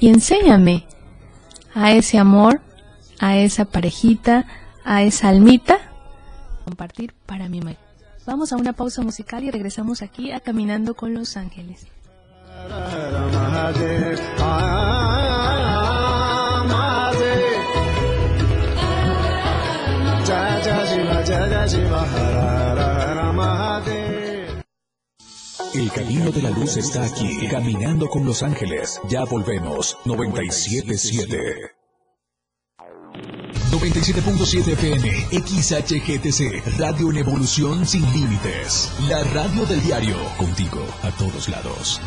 y 0.00 0.08
enséñame 0.08 0.86
a 1.74 1.92
ese 1.92 2.18
amor, 2.18 2.60
a 3.18 3.36
esa 3.36 3.64
parejita, 3.64 4.46
a 4.84 5.02
esa 5.02 5.28
almita, 5.28 5.78
compartir 6.64 7.14
para 7.26 7.48
mi 7.48 7.60
madre. 7.60 7.78
Vamos 8.26 8.52
a 8.52 8.56
una 8.56 8.72
pausa 8.72 9.02
musical 9.02 9.44
y 9.44 9.50
regresamos 9.50 10.02
aquí 10.02 10.32
a 10.32 10.40
Caminando 10.40 10.94
con 10.94 11.14
los 11.14 11.36
Ángeles. 11.36 11.86
El 25.76 25.92
camino 25.92 26.32
de 26.32 26.40
la 26.40 26.48
luz 26.48 26.78
está 26.78 27.04
aquí, 27.04 27.46
caminando 27.48 28.08
con 28.08 28.24
los 28.24 28.42
ángeles. 28.42 28.98
Ya 29.10 29.24
volvemos. 29.24 29.98
977. 30.06 31.74
97.7 33.70 34.72
FM, 34.72 35.28
XHGTC, 35.32 36.78
Radio 36.78 37.10
en 37.10 37.18
Evolución 37.18 37.84
Sin 37.86 38.10
Límites. 38.14 38.90
La 39.10 39.22
radio 39.24 39.66
del 39.66 39.82
diario, 39.82 40.16
contigo 40.38 40.82
a 41.02 41.10
todos 41.10 41.46
lados. 41.50 42.00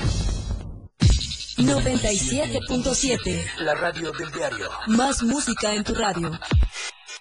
97.7, 1.58 3.46
La 3.60 3.76
radio 3.76 4.12
del 4.14 4.32
diario. 4.32 4.68
más 4.88 5.22
música 5.22 5.76
en 5.76 5.84
tu 5.84 5.94
radio. 5.94 6.32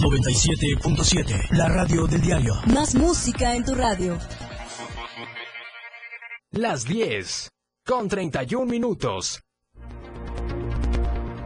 97.7. 0.00 1.56
La 1.56 1.68
radio 1.68 2.06
del 2.06 2.20
diario. 2.20 2.54
Más 2.66 2.94
música 2.94 3.54
en 3.56 3.64
tu 3.64 3.74
radio. 3.74 4.18
Las 6.52 6.84
10. 6.84 7.48
Con 7.84 8.08
31 8.08 8.66
minutos. 8.66 9.40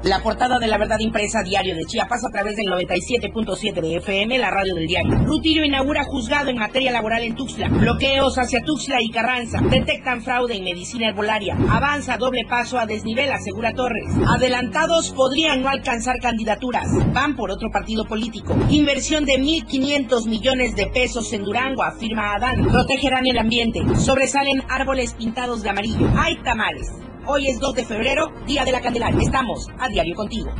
La 0.04 0.20
portada 0.20 0.58
de 0.58 0.66
la 0.66 0.78
verdad 0.78 0.98
impresa 0.98 1.44
diario 1.44 1.76
de 1.76 1.84
Chiapas 1.84 2.24
a 2.24 2.30
través 2.30 2.56
del 2.56 2.66
97.7 2.66 3.80
de 3.80 3.96
FM, 3.98 4.36
la 4.36 4.50
radio 4.50 4.74
del 4.74 4.88
diario. 4.88 5.16
Rutilio 5.18 5.64
inaugura 5.64 6.02
juzgado 6.02 6.50
en 6.50 6.58
materia 6.58 6.90
laboral 6.90 7.22
en 7.22 7.36
Tuxtla. 7.36 7.68
Bloqueos 7.68 8.36
hacia 8.36 8.62
Tuxtla 8.62 9.00
y 9.00 9.10
Carranza. 9.10 9.60
Detectan 9.60 10.22
fraude 10.22 10.56
en 10.56 10.64
medicina 10.64 11.06
herbolaria. 11.06 11.56
Avanza 11.70 12.16
doble 12.16 12.42
paso 12.48 12.80
a 12.80 12.86
desnivel, 12.86 13.30
asegura 13.30 13.74
Torres. 13.74 14.08
Adelantados 14.28 15.12
podrían 15.12 15.62
no 15.62 15.68
alcanzar 15.68 16.18
candidaturas. 16.20 16.88
Van 17.12 17.36
por 17.36 17.52
otro 17.52 17.70
partido 17.70 18.04
político. 18.04 18.56
Inversión 18.70 19.24
de 19.24 19.34
1.500 19.34 20.26
millones 20.26 20.74
de 20.74 20.88
pesos 20.88 21.32
en 21.32 21.44
Durango, 21.44 21.84
afirma 21.84 22.34
Adán. 22.34 22.66
Protegerán 22.66 23.28
el 23.28 23.38
ambiente. 23.38 23.78
Sobresalen 23.94 24.64
árboles 24.68 25.14
pintados 25.14 25.62
de 25.62 25.70
amarillo. 25.70 26.10
Hay 26.16 26.42
tamales. 26.42 26.90
Hoy 27.24 27.48
es 27.48 27.60
2 27.60 27.74
de 27.74 27.84
febrero, 27.84 28.32
Día 28.46 28.64
de 28.64 28.72
la 28.72 28.80
Candelaria. 28.80 29.20
Estamos 29.20 29.68
a 29.78 29.88
diario 29.88 30.16
contigo. 30.16 30.50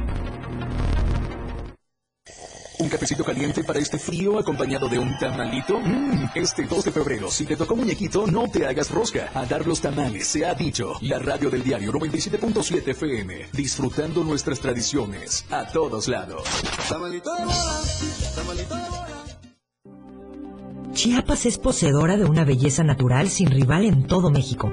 ¿Un 2.79 2.88
cafecito 2.88 3.25
caliente 3.25 3.64
para 3.64 3.79
este 3.79 3.98
frío 3.98 4.38
acompañado 4.38 4.88
de 4.88 4.98
un 4.98 5.16
tamalito? 5.18 5.79
Mm, 5.79 6.31
este 6.35 6.64
2 6.66 6.85
de 6.85 6.90
febrero, 6.92 7.31
si 7.31 7.46
te 7.46 7.57
tocó 7.57 7.77
muñequito, 7.77 8.27
no 8.27 8.48
te 8.48 8.66
hagas 8.66 8.90
rosca. 8.90 9.31
A 9.35 9.44
dar 9.44 9.66
los 9.66 9.81
tamales, 9.81 10.29
se 10.29 10.46
ha 10.46 10.55
dicho. 10.55 10.94
La 11.01 11.18
radio 11.18 11.51
del 11.51 11.64
diario 11.64 11.92
97.7 11.92 12.88
FM, 12.88 13.48
disfrutando 13.53 14.22
nuestras 14.25 14.61
tradiciones 14.61 15.44
a 15.51 15.66
todos 15.66 16.09
lados. 16.09 16.44
Chiapas 20.92 21.46
es 21.46 21.59
poseedora 21.59 22.16
de 22.16 22.25
una 22.25 22.44
belleza 22.44 22.85
natural 22.85 23.29
sin 23.29 23.51
rival 23.51 23.85
en 23.85 24.07
todo 24.07 24.31
México. 24.31 24.72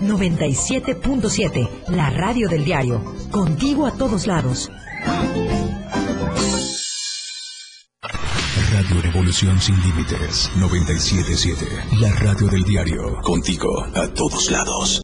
97.7, 0.00 1.68
la 1.88 2.10
radio 2.10 2.48
del 2.48 2.64
diario. 2.64 3.02
Contigo 3.30 3.86
a 3.86 3.92
todos 3.92 4.26
lados. 4.26 4.70
Radio 8.72 9.02
Revolución 9.02 9.60
Sin 9.60 9.76
Límites 9.82 10.50
977. 10.56 11.66
La 12.00 12.10
radio 12.12 12.48
del 12.48 12.62
diario. 12.64 13.20
Contigo 13.22 13.84
a 13.94 14.08
todos 14.08 14.50
lados. 14.50 15.02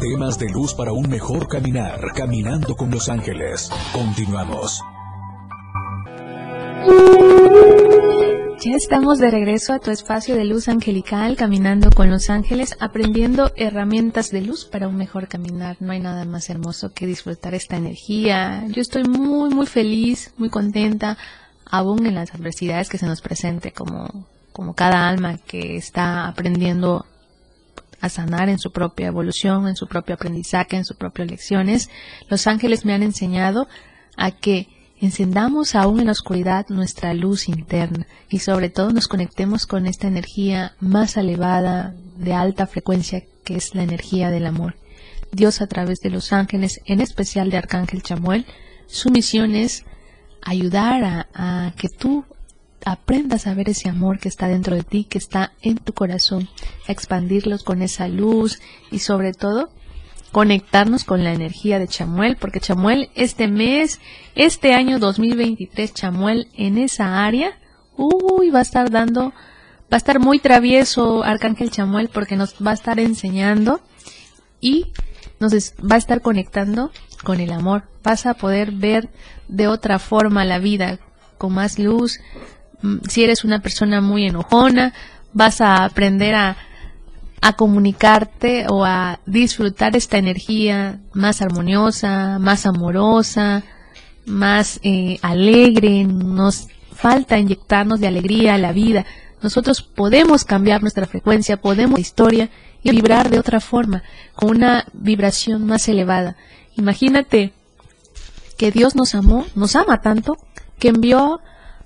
Temas 0.00 0.38
de 0.38 0.48
luz 0.48 0.74
para 0.74 0.92
un 0.92 1.10
mejor 1.10 1.46
caminar. 1.48 2.00
Caminando 2.14 2.76
con 2.76 2.90
los 2.90 3.08
ángeles. 3.08 3.70
Continuamos. 3.92 4.80
Ya 8.64 8.76
estamos 8.76 9.18
de 9.18 9.30
regreso 9.30 9.74
a 9.74 9.78
tu 9.78 9.90
espacio 9.90 10.36
de 10.36 10.46
luz 10.46 10.68
angelical, 10.68 11.36
caminando 11.36 11.90
con 11.90 12.08
los 12.08 12.30
ángeles, 12.30 12.78
aprendiendo 12.80 13.52
herramientas 13.56 14.30
de 14.30 14.40
luz 14.40 14.64
para 14.64 14.88
un 14.88 14.96
mejor 14.96 15.28
caminar. 15.28 15.76
No 15.80 15.92
hay 15.92 16.00
nada 16.00 16.24
más 16.24 16.48
hermoso 16.48 16.94
que 16.94 17.06
disfrutar 17.06 17.54
esta 17.54 17.76
energía. 17.76 18.64
Yo 18.68 18.80
estoy 18.80 19.04
muy, 19.04 19.50
muy 19.50 19.66
feliz, 19.66 20.32
muy 20.38 20.48
contenta, 20.48 21.18
aún 21.66 22.06
en 22.06 22.14
las 22.14 22.34
adversidades 22.34 22.88
que 22.88 22.96
se 22.96 23.04
nos 23.04 23.20
presente, 23.20 23.70
como, 23.70 24.26
como 24.54 24.72
cada 24.72 25.10
alma 25.10 25.36
que 25.36 25.76
está 25.76 26.26
aprendiendo 26.26 27.04
a 28.00 28.08
sanar 28.08 28.48
en 28.48 28.58
su 28.58 28.72
propia 28.72 29.08
evolución, 29.08 29.68
en 29.68 29.76
su 29.76 29.86
propio 29.88 30.14
aprendizaje, 30.14 30.76
en 30.76 30.86
sus 30.86 30.96
propias 30.96 31.30
lecciones. 31.30 31.90
Los 32.30 32.46
ángeles 32.46 32.86
me 32.86 32.94
han 32.94 33.02
enseñado 33.02 33.68
a 34.16 34.30
que 34.30 34.68
encendamos 35.04 35.74
aún 35.74 36.00
en 36.00 36.06
la 36.06 36.12
oscuridad 36.12 36.66
nuestra 36.68 37.12
luz 37.14 37.48
interna 37.48 38.06
y 38.28 38.38
sobre 38.38 38.70
todo 38.70 38.90
nos 38.90 39.06
conectemos 39.06 39.66
con 39.66 39.86
esta 39.86 40.08
energía 40.08 40.74
más 40.80 41.16
elevada 41.16 41.94
de 42.16 42.32
alta 42.32 42.66
frecuencia 42.66 43.22
que 43.44 43.56
es 43.56 43.74
la 43.74 43.82
energía 43.82 44.30
del 44.30 44.46
amor. 44.46 44.76
Dios 45.30 45.60
a 45.60 45.66
través 45.66 46.00
de 46.00 46.10
los 46.10 46.32
ángeles, 46.32 46.80
en 46.86 47.00
especial 47.00 47.50
de 47.50 47.58
Arcángel 47.58 48.02
Chamuel, 48.02 48.46
su 48.86 49.10
misión 49.10 49.54
es 49.54 49.84
ayudar 50.42 51.26
a, 51.34 51.72
que 51.76 51.88
tú 51.88 52.24
aprendas 52.84 53.46
a 53.46 53.54
ver 53.54 53.68
ese 53.68 53.88
amor 53.88 54.18
que 54.18 54.28
está 54.28 54.48
dentro 54.48 54.76
de 54.76 54.84
ti, 54.84 55.04
que 55.04 55.18
está 55.18 55.52
en 55.60 55.76
tu 55.78 55.92
corazón, 55.92 56.48
a 56.86 56.92
expandirlos 56.92 57.62
con 57.62 57.82
esa 57.82 58.08
luz 58.08 58.60
y 58.90 59.00
sobre 59.00 59.32
todo 59.32 59.70
conectarnos 60.34 61.04
con 61.04 61.22
la 61.22 61.32
energía 61.32 61.78
de 61.78 61.86
Chamuel, 61.86 62.34
porque 62.34 62.58
Chamuel 62.58 63.08
este 63.14 63.46
mes, 63.46 64.00
este 64.34 64.74
año 64.74 64.98
2023, 64.98 65.94
Chamuel 65.94 66.48
en 66.54 66.76
esa 66.76 67.24
área, 67.24 67.56
uy, 67.96 68.50
va 68.50 68.58
a 68.58 68.62
estar 68.62 68.90
dando, 68.90 69.26
va 69.30 69.92
a 69.92 69.96
estar 69.96 70.18
muy 70.18 70.40
travieso 70.40 71.22
Arcángel 71.22 71.70
Chamuel 71.70 72.08
porque 72.08 72.34
nos 72.34 72.54
va 72.54 72.72
a 72.72 72.74
estar 72.74 72.98
enseñando 72.98 73.80
y 74.60 74.86
nos 75.38 75.52
va 75.54 75.94
a 75.94 75.98
estar 75.98 76.20
conectando 76.20 76.90
con 77.22 77.38
el 77.38 77.52
amor. 77.52 77.84
Vas 78.02 78.26
a 78.26 78.34
poder 78.34 78.72
ver 78.72 79.10
de 79.46 79.68
otra 79.68 80.00
forma 80.00 80.44
la 80.44 80.58
vida, 80.58 80.98
con 81.38 81.54
más 81.54 81.78
luz. 81.78 82.18
Mm, 82.82 82.96
si 83.08 83.22
eres 83.22 83.44
una 83.44 83.60
persona 83.60 84.00
muy 84.00 84.26
enojona, 84.26 84.94
vas 85.32 85.60
a 85.60 85.84
aprender 85.84 86.34
a 86.34 86.56
a 87.46 87.52
comunicarte 87.52 88.64
o 88.70 88.86
a 88.86 89.20
disfrutar 89.26 89.96
esta 89.96 90.16
energía 90.16 91.00
más 91.12 91.42
armoniosa, 91.42 92.38
más 92.38 92.64
amorosa, 92.64 93.62
más 94.24 94.80
eh, 94.82 95.18
alegre. 95.20 96.04
Nos 96.04 96.68
falta 96.94 97.38
inyectarnos 97.38 98.00
de 98.00 98.06
alegría 98.06 98.54
a 98.54 98.58
la 98.58 98.72
vida. 98.72 99.04
Nosotros 99.42 99.82
podemos 99.82 100.46
cambiar 100.46 100.80
nuestra 100.80 101.04
frecuencia, 101.04 101.58
podemos 101.58 102.00
historia 102.00 102.48
y 102.82 102.92
vibrar 102.92 103.28
de 103.28 103.38
otra 103.38 103.60
forma, 103.60 104.02
con 104.34 104.48
una 104.48 104.86
vibración 104.94 105.66
más 105.66 105.86
elevada. 105.86 106.36
Imagínate 106.78 107.52
que 108.56 108.70
Dios 108.70 108.96
nos 108.96 109.14
amó, 109.14 109.44
nos 109.54 109.76
ama 109.76 110.00
tanto, 110.00 110.38
que 110.78 110.88
envió 110.88 111.40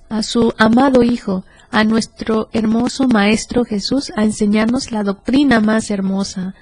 a 0.07 0.23
su 0.23 0.53
amado 0.57 1.03
Hijo 1.03 1.43
a 1.71 1.83
nuestro 1.83 2.49
hermoso 2.51 3.07
Maestro 3.07 3.65
Jesús 3.65 4.11
a 4.15 4.23
enseñarnos 4.23 4.91
la 4.91 5.03
doctrina 5.03 5.59
más 5.59 5.91
hermosa 5.91 6.55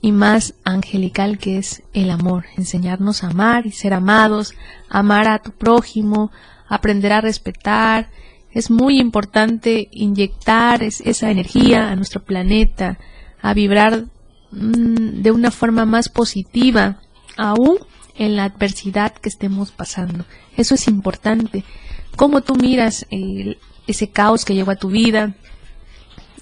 y 0.00 0.10
más 0.10 0.54
angelical 0.64 1.38
que 1.38 1.58
es 1.58 1.82
el 1.92 2.10
amor, 2.10 2.46
enseñarnos 2.56 3.22
a 3.22 3.28
amar 3.28 3.66
y 3.66 3.72
ser 3.72 3.94
amados, 3.94 4.54
amar 4.88 5.28
a 5.28 5.38
tu 5.38 5.52
prójimo, 5.52 6.32
aprender 6.68 7.12
a 7.12 7.20
respetar. 7.20 8.10
Es 8.50 8.70
muy 8.70 8.98
importante 8.98 9.88
inyectar 9.92 10.82
esa 10.82 11.30
energía 11.30 11.90
a 11.90 11.96
nuestro 11.96 12.22
planeta, 12.22 12.98
a 13.40 13.54
vibrar 13.54 14.06
mm, 14.50 15.22
de 15.22 15.30
una 15.30 15.52
forma 15.52 15.86
más 15.86 16.08
positiva, 16.08 17.00
aún 17.36 17.78
en 18.16 18.36
la 18.36 18.44
adversidad 18.44 19.14
que 19.14 19.28
estemos 19.28 19.70
pasando. 19.70 20.24
Eso 20.56 20.74
es 20.74 20.88
importante. 20.88 21.64
Cómo 22.16 22.42
tú 22.42 22.56
miras 22.56 23.06
el, 23.10 23.56
ese 23.92 24.10
caos 24.10 24.44
que 24.44 24.54
llegó 24.54 24.72
a 24.72 24.76
tu 24.76 24.88
vida, 24.88 25.34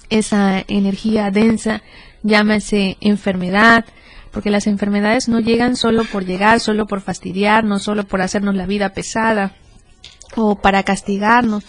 esa 0.08 0.64
energía 0.66 1.30
densa, 1.30 1.82
llámase 2.22 2.96
enfermedad, 3.00 3.84
porque 4.30 4.50
las 4.50 4.66
enfermedades 4.66 5.28
no 5.28 5.40
llegan 5.40 5.76
solo 5.76 6.04
por 6.04 6.24
llegar, 6.24 6.60
solo 6.60 6.86
por 6.86 7.00
fastidiarnos, 7.00 7.82
solo 7.82 8.04
por 8.04 8.20
hacernos 8.22 8.54
la 8.54 8.66
vida 8.66 8.92
pesada 8.92 9.54
o 10.36 10.56
para 10.56 10.82
castigarnos. 10.82 11.64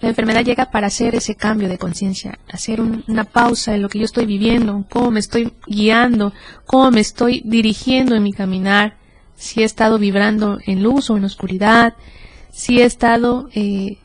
La 0.00 0.08
enfermedad 0.08 0.44
llega 0.44 0.70
para 0.70 0.88
hacer 0.88 1.14
ese 1.14 1.34
cambio 1.34 1.68
de 1.68 1.78
conciencia, 1.78 2.38
hacer 2.52 2.80
una 2.80 3.24
pausa 3.24 3.74
en 3.74 3.82
lo 3.82 3.88
que 3.88 4.00
yo 4.00 4.04
estoy 4.04 4.26
viviendo, 4.26 4.84
cómo 4.90 5.10
me 5.10 5.20
estoy 5.20 5.54
guiando, 5.66 6.32
cómo 6.66 6.90
me 6.90 7.00
estoy 7.00 7.42
dirigiendo 7.44 8.14
en 8.14 8.22
mi 8.22 8.32
caminar, 8.32 8.98
si 9.36 9.62
he 9.62 9.64
estado 9.64 9.98
vibrando 9.98 10.58
en 10.66 10.82
luz 10.82 11.10
o 11.10 11.16
en 11.16 11.24
oscuridad, 11.24 11.94
si 12.50 12.80
he 12.80 12.84
estado 12.84 13.48
eh, 13.54 13.98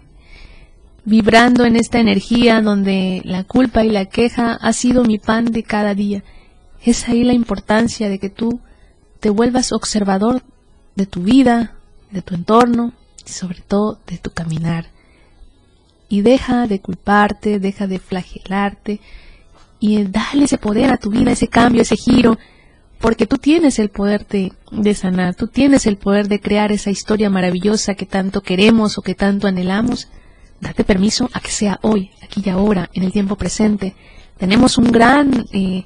vibrando 1.06 1.66
en 1.66 1.76
esta 1.76 2.00
energía 2.00 2.62
donde 2.62 3.22
la 3.26 3.44
culpa 3.44 3.84
y 3.84 3.90
la 3.90 4.06
queja 4.06 4.54
ha 4.54 4.74
sido 4.74 5.04
mi 5.04 5.18
pan 5.18 5.46
de 5.46 5.64
cada 5.64 5.94
día. 5.96 6.24
Es 6.84 7.08
ahí 7.08 7.24
la 7.24 7.34
importancia 7.34 8.10
de 8.10 8.20
que 8.20 8.30
tú 8.30 8.60
te 9.20 9.30
vuelvas 9.30 9.72
observador 9.72 10.44
de 10.96 11.06
tu 11.06 11.24
vida, 11.24 11.74
de 12.12 12.22
tu 12.22 12.36
entorno 12.36 12.94
y 13.26 13.30
sobre 13.30 13.62
todo 13.62 14.00
de 14.08 14.18
tu 14.18 14.32
caminar. 14.32 14.88
Y 16.08 16.22
deja 16.22 16.68
de 16.68 16.80
culparte, 16.80 17.60
deja 17.60 17.88
de 17.88 18.00
flagelarte 18.00 19.00
y 19.80 20.04
dale 20.04 20.46
ese 20.46 20.58
poder 20.58 20.92
a 20.92 20.98
tu 20.98 21.10
vida, 21.10 21.32
ese 21.32 21.48
cambio, 21.48 21.82
ese 21.82 21.96
giro, 21.96 22.38
porque 23.00 23.28
tú 23.28 23.38
tienes 23.38 23.80
el 23.80 23.90
poder 23.90 24.28
de, 24.28 24.52
de 24.72 24.96
sanar, 24.96 25.36
tú 25.36 25.48
tienes 25.48 25.86
el 25.86 25.98
poder 25.98 26.28
de 26.28 26.42
crear 26.42 26.72
esa 26.72 26.90
historia 26.90 27.30
maravillosa 27.30 27.94
que 27.94 28.06
tanto 28.06 28.42
queremos 28.42 28.98
o 28.98 29.02
que 29.02 29.16
tanto 29.16 29.48
anhelamos 29.48 30.10
date 30.62 30.84
permiso 30.84 31.30
a 31.34 31.40
que 31.40 31.52
sea 31.52 31.80
hoy, 31.82 32.12
aquí 32.22 32.42
y 32.46 32.50
ahora, 32.50 32.90
en 32.94 33.04
el 33.04 33.12
tiempo 33.12 33.36
presente. 33.36 33.96
Tenemos 34.38 34.78
un 34.78 34.92
gran, 34.92 35.46
eh, 35.52 35.86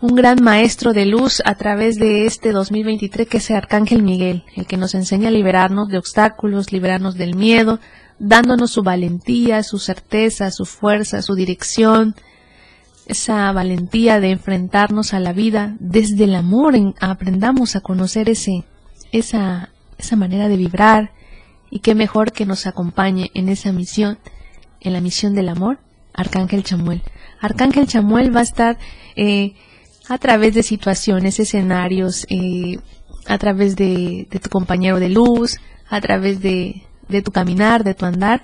un 0.00 0.14
gran 0.14 0.42
maestro 0.42 0.92
de 0.92 1.06
luz 1.06 1.42
a 1.44 1.54
través 1.54 1.96
de 1.96 2.26
este 2.26 2.52
2023 2.52 3.28
que 3.28 3.38
es 3.38 3.50
el 3.50 3.56
Arcángel 3.56 4.02
Miguel, 4.02 4.44
el 4.56 4.66
que 4.66 4.76
nos 4.76 4.94
enseña 4.94 5.28
a 5.28 5.32
liberarnos 5.32 5.88
de 5.88 5.98
obstáculos, 5.98 6.72
liberarnos 6.72 7.16
del 7.16 7.34
miedo, 7.34 7.80
dándonos 8.18 8.72
su 8.72 8.82
valentía, 8.82 9.62
su 9.62 9.78
certeza, 9.78 10.50
su 10.50 10.64
fuerza, 10.64 11.22
su 11.22 11.34
dirección, 11.34 12.14
esa 13.06 13.50
valentía 13.52 14.20
de 14.20 14.30
enfrentarnos 14.30 15.14
a 15.14 15.20
la 15.20 15.32
vida 15.32 15.76
desde 15.80 16.24
el 16.24 16.34
amor, 16.34 16.74
aprendamos 17.00 17.74
a 17.74 17.80
conocer 17.80 18.28
ese, 18.28 18.64
esa, 19.12 19.70
esa 19.96 20.16
manera 20.16 20.48
de 20.48 20.56
vibrar, 20.56 21.12
y 21.70 21.80
qué 21.80 21.94
mejor 21.94 22.32
que 22.32 22.46
nos 22.46 22.66
acompañe 22.66 23.30
en 23.34 23.48
esa 23.48 23.72
misión, 23.72 24.18
en 24.80 24.92
la 24.92 25.00
misión 25.00 25.34
del 25.34 25.48
amor, 25.48 25.78
Arcángel 26.14 26.64
Chamuel. 26.64 27.02
Arcángel 27.40 27.86
Chamuel 27.86 28.34
va 28.34 28.40
a 28.40 28.44
estar 28.44 28.78
eh, 29.16 29.54
a 30.08 30.18
través 30.18 30.54
de 30.54 30.62
situaciones, 30.62 31.38
escenarios, 31.38 32.26
eh, 32.30 32.78
a 33.26 33.38
través 33.38 33.76
de, 33.76 34.26
tu 34.42 34.48
compañero 34.48 34.98
de 34.98 35.10
luz, 35.10 35.58
a 35.88 36.00
través 36.00 36.40
de, 36.40 36.82
de 37.08 37.22
tu 37.22 37.30
caminar, 37.30 37.84
de 37.84 37.94
tu 37.94 38.06
andar, 38.06 38.42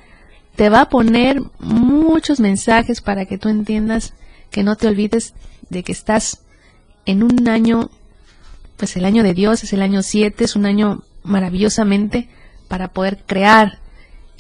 te 0.56 0.68
va 0.68 0.82
a 0.82 0.88
poner 0.88 1.40
muchos 1.58 2.38
mensajes 2.38 3.00
para 3.00 3.26
que 3.26 3.38
tú 3.38 3.48
entiendas 3.48 4.14
que 4.50 4.62
no 4.62 4.76
te 4.76 4.86
olvides 4.86 5.34
de 5.68 5.82
que 5.82 5.92
estás 5.92 6.42
en 7.06 7.22
un 7.22 7.48
año, 7.48 7.90
pues 8.76 8.96
el 8.96 9.04
año 9.04 9.22
de 9.22 9.34
Dios 9.34 9.64
es 9.64 9.72
el 9.72 9.82
año 9.82 10.02
7, 10.02 10.44
es 10.44 10.54
un 10.54 10.66
año 10.66 11.02
maravillosamente 11.22 12.28
para 12.74 12.88
poder 12.88 13.18
crear 13.24 13.78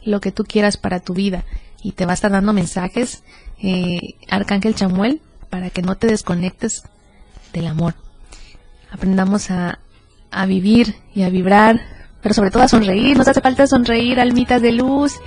lo 0.04 0.20
que 0.20 0.32
tú 0.32 0.42
quieras 0.42 0.76
para 0.76 0.98
tu 0.98 1.14
vida. 1.14 1.44
Y 1.84 1.92
te 1.92 2.04
va 2.04 2.10
a 2.10 2.14
estar 2.14 2.32
dando 2.32 2.52
mensajes, 2.52 3.22
eh, 3.62 4.16
Arcángel 4.28 4.74
Chamuel, 4.74 5.20
para 5.50 5.70
que 5.70 5.82
no 5.82 5.94
te 5.94 6.08
desconectes 6.08 6.82
del 7.52 7.68
amor. 7.68 7.94
Aprendamos 8.90 9.52
a, 9.52 9.78
a 10.32 10.46
vivir 10.46 10.96
y 11.14 11.22
a 11.22 11.30
vibrar, 11.30 11.80
pero 12.22 12.34
sobre 12.34 12.50
todo 12.50 12.64
a 12.64 12.68
sonreír. 12.68 13.16
Nos 13.16 13.28
hace 13.28 13.40
falta 13.40 13.68
sonreír, 13.68 14.18
almitas 14.18 14.60
de 14.60 14.72
luz. 14.72 15.20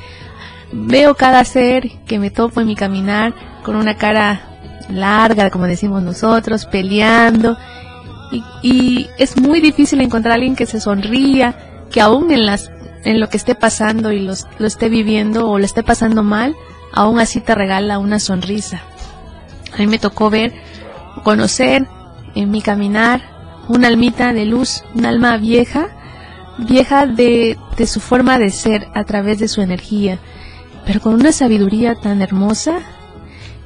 Veo 0.73 1.15
cada 1.15 1.45
ser 1.45 1.89
que 2.07 2.19
me 2.19 2.29
topo 2.29 2.59
en 2.59 2.67
mi 2.67 2.75
caminar 2.75 3.33
con 3.63 3.77
una 3.77 3.95
cara 3.95 4.41
larga, 4.89 5.49
como 5.49 5.65
decimos 5.65 6.03
nosotros, 6.03 6.65
peleando. 6.65 7.57
Y, 8.61 9.07
es 9.17 9.39
muy 9.39 9.61
difícil 9.61 10.01
encontrar 10.01 10.33
a 10.33 10.35
alguien 10.35 10.57
que 10.57 10.65
se 10.65 10.81
sonría, 10.81 11.55
que 11.89 12.01
aún 12.01 12.31
en 12.31 12.45
las 12.45 12.71
en 13.03 13.19
lo 13.19 13.29
que 13.29 13.37
esté 13.37 13.55
pasando 13.55 14.11
y 14.11 14.19
los, 14.19 14.47
lo 14.59 14.67
esté 14.67 14.89
viviendo 14.89 15.49
o 15.49 15.59
lo 15.59 15.65
esté 15.65 15.83
pasando 15.83 16.23
mal, 16.23 16.55
aún 16.91 17.19
así 17.19 17.39
te 17.39 17.55
regala 17.55 17.99
una 17.99 18.19
sonrisa. 18.19 18.81
A 19.73 19.77
mí 19.77 19.87
me 19.87 19.99
tocó 19.99 20.29
ver, 20.29 20.53
conocer 21.23 21.87
en 22.35 22.51
mi 22.51 22.61
caminar 22.61 23.21
una 23.67 23.87
almita 23.87 24.33
de 24.33 24.45
luz, 24.45 24.83
un 24.95 25.05
alma 25.05 25.37
vieja, 25.37 25.89
vieja 26.57 27.05
de, 27.05 27.57
de 27.77 27.87
su 27.87 27.99
forma 27.99 28.37
de 28.37 28.49
ser 28.49 28.87
a 28.93 29.03
través 29.03 29.39
de 29.39 29.47
su 29.47 29.61
energía. 29.61 30.19
pero 30.85 31.01
con 31.01 31.15
una 31.15 31.33
sabiduría 31.33 31.95
tan 31.95 32.21
hermosa 32.21 32.79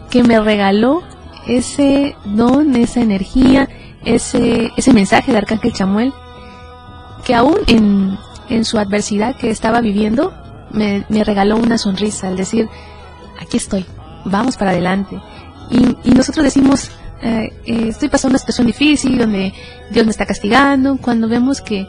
que 0.10 0.24
me 0.24 0.40
regaló 0.40 1.04
ese 1.48 2.16
don, 2.26 2.76
esa 2.76 3.02
energía, 3.02 3.70
ese, 4.04 4.72
ese 4.76 4.94
mensaje 4.94 5.32
de 5.32 5.38
Arcángel 5.38 5.72
Chamuel, 5.72 6.14
que 7.24 7.36
aún 7.36 7.58
en, 7.68 8.18
en 8.56 8.66
su 8.66 8.78
adversidad 8.78 9.36
que 9.36 9.50
estaba 9.50 9.82
viviendo, 9.82 10.34
me, 10.72 11.06
regaló 11.24 11.58
una 11.58 11.78
sonrisa 11.78 12.28
al 12.28 12.38
decir, 12.38 12.68
aquí 13.40 13.58
estoy, 13.58 13.86
vamos 14.26 14.58
para 14.58 14.72
adelante. 14.72 15.20
Y, 15.70 15.98
y 16.04 16.12
nosotros 16.12 16.44
decimos, 16.44 16.92
eh, 17.22 17.54
eh, 17.66 17.88
estoy 17.90 18.10
pasando 18.10 18.34
una 18.34 18.40
situación 18.40 18.68
difícil 18.68 19.18
donde 19.18 19.54
Dios 19.92 20.06
me 20.06 20.12
está 20.12 20.26
castigando, 20.26 20.98
cuando 20.98 21.28
vemos 21.28 21.62
que 21.62 21.86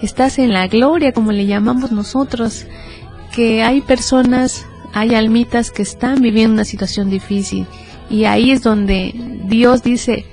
estás 0.00 0.38
en 0.38 0.52
la 0.52 0.66
gloria, 0.68 1.12
como 1.12 1.32
le 1.32 1.46
llamamos 1.46 1.92
nosotros, 1.92 2.66
que 3.34 3.62
hay 3.62 3.82
personas, 3.82 4.66
hay 4.94 5.14
almitas 5.14 5.70
que 5.70 5.82
están 5.82 6.22
viviendo 6.22 6.54
una 6.54 6.64
situación 6.64 7.10
difícil. 7.10 7.66
Y 8.08 8.24
ahí 8.24 8.50
es 8.50 8.62
donde 8.62 9.12
Dios 9.44 9.82
dice, 9.82 10.24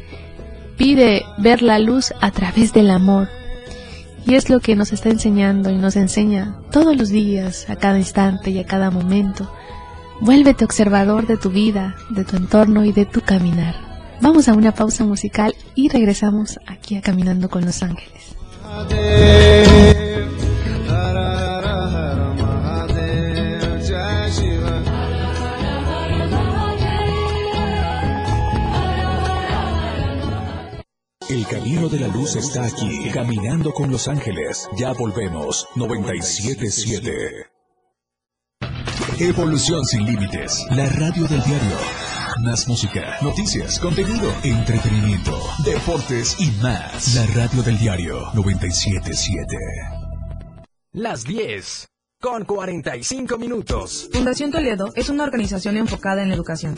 pide 0.78 1.24
ver 1.38 1.62
la 1.62 1.80
luz 1.80 2.14
a 2.22 2.32
través 2.32 2.74
del 2.74 2.90
amor. 2.90 3.28
Y 4.28 4.36
es 4.36 4.50
lo 4.50 4.60
que 4.60 4.76
nos 4.76 4.92
está 4.92 5.08
enseñando 5.08 5.70
y 5.70 5.78
nos 5.78 5.96
enseña 5.96 6.58
todos 6.70 6.98
los 6.98 7.08
días, 7.08 7.70
a 7.70 7.78
cada 7.78 7.98
instante 7.98 8.50
y 8.52 8.60
a 8.60 8.66
cada 8.66 8.92
momento. 8.92 9.50
Vuélvete 10.20 10.66
observador 10.66 11.28
de 11.28 11.38
tu 11.38 11.50
vida, 11.50 11.96
de 12.10 12.26
tu 12.26 12.36
entorno 12.36 12.84
y 12.84 12.92
de 12.92 13.06
tu 13.06 13.22
caminar. 13.22 13.76
Vamos 14.20 14.50
a 14.50 14.54
una 14.54 14.74
pausa 14.74 15.06
musical 15.06 15.56
y 15.76 15.88
regresamos 15.88 16.60
aquí 16.68 16.98
a 16.98 17.02
Caminando 17.02 17.50
con 17.50 17.64
los 17.64 17.82
Ángeles. 17.82 18.36
El 31.30 31.46
camino 31.46 31.90
de 31.90 32.00
la 32.00 32.08
luz 32.08 32.38
está 32.38 32.64
aquí, 32.64 33.10
caminando 33.14 33.74
con 33.74 33.92
los 33.92 34.08
ángeles. 34.08 34.70
Ya 34.78 34.94
volvemos, 34.94 35.68
977. 35.76 37.48
Evolución 39.20 39.84
sin 39.84 40.06
límites, 40.06 40.66
la 40.72 40.88
radio 40.88 41.28
del 41.28 41.44
diario. 41.44 41.78
Más 42.46 42.66
música, 42.70 43.18
noticias, 43.22 43.78
contenido, 43.78 44.34
entretenimiento, 44.42 45.38
deportes 45.66 46.40
y 46.40 46.50
más. 46.62 47.16
La 47.16 47.26
radio 47.36 47.62
del 47.62 47.78
diario 47.78 48.22
977. 48.34 49.58
Las 50.94 51.26
10 51.26 51.90
con 52.22 52.46
45 52.46 53.38
minutos. 53.38 54.10
Fundación 54.14 54.52
Toledo 54.52 54.94
es 54.96 55.10
una 55.10 55.26
organización 55.26 55.76
enfocada 55.76 56.24
en 56.24 56.30
la 56.30 56.36
educación. 56.36 56.78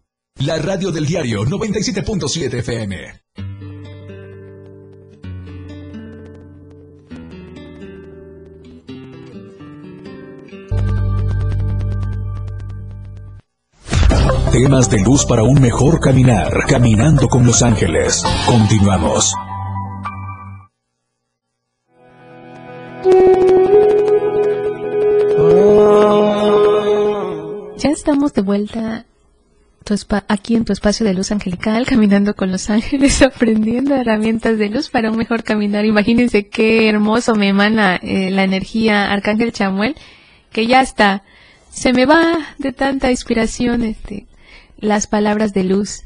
La 0.45 0.57
radio 0.57 0.91
del 0.91 1.05
diario 1.05 1.43
97.7 1.43 2.59
FM. 2.59 2.97
Temas 14.51 14.89
de 14.89 14.99
luz 15.01 15.25
para 15.25 15.43
un 15.43 15.61
mejor 15.61 15.99
caminar. 15.99 16.65
Caminando 16.67 17.27
con 17.27 17.45
los 17.45 17.61
ángeles. 17.61 18.23
Continuamos. 18.47 19.35
Ya 27.77 27.89
estamos 27.91 28.33
de 28.33 28.41
vuelta 28.41 29.05
aquí 30.27 30.55
en 30.55 30.65
tu 30.65 30.73
espacio 30.73 31.05
de 31.05 31.13
luz 31.13 31.31
angelical, 31.31 31.85
caminando 31.87 32.35
con 32.35 32.51
los 32.51 32.69
ángeles, 32.69 33.21
aprendiendo 33.21 33.95
herramientas 33.95 34.57
de 34.57 34.69
luz 34.69 34.89
para 34.89 35.11
un 35.11 35.17
mejor 35.17 35.43
caminar. 35.43 35.85
Imagínense 35.85 36.47
qué 36.47 36.89
hermoso 36.89 37.35
me 37.35 37.49
emana 37.49 37.95
eh, 37.95 38.31
la 38.31 38.43
energía 38.43 39.11
Arcángel 39.11 39.51
Chamuel, 39.51 39.95
que 40.51 40.67
ya 40.67 40.81
está, 40.81 41.23
se 41.69 41.93
me 41.93 42.05
va 42.05 42.37
de 42.57 42.73
tanta 42.73 43.11
inspiración 43.11 43.83
este, 43.83 44.27
las 44.77 45.07
palabras 45.07 45.53
de 45.53 45.63
luz. 45.63 46.03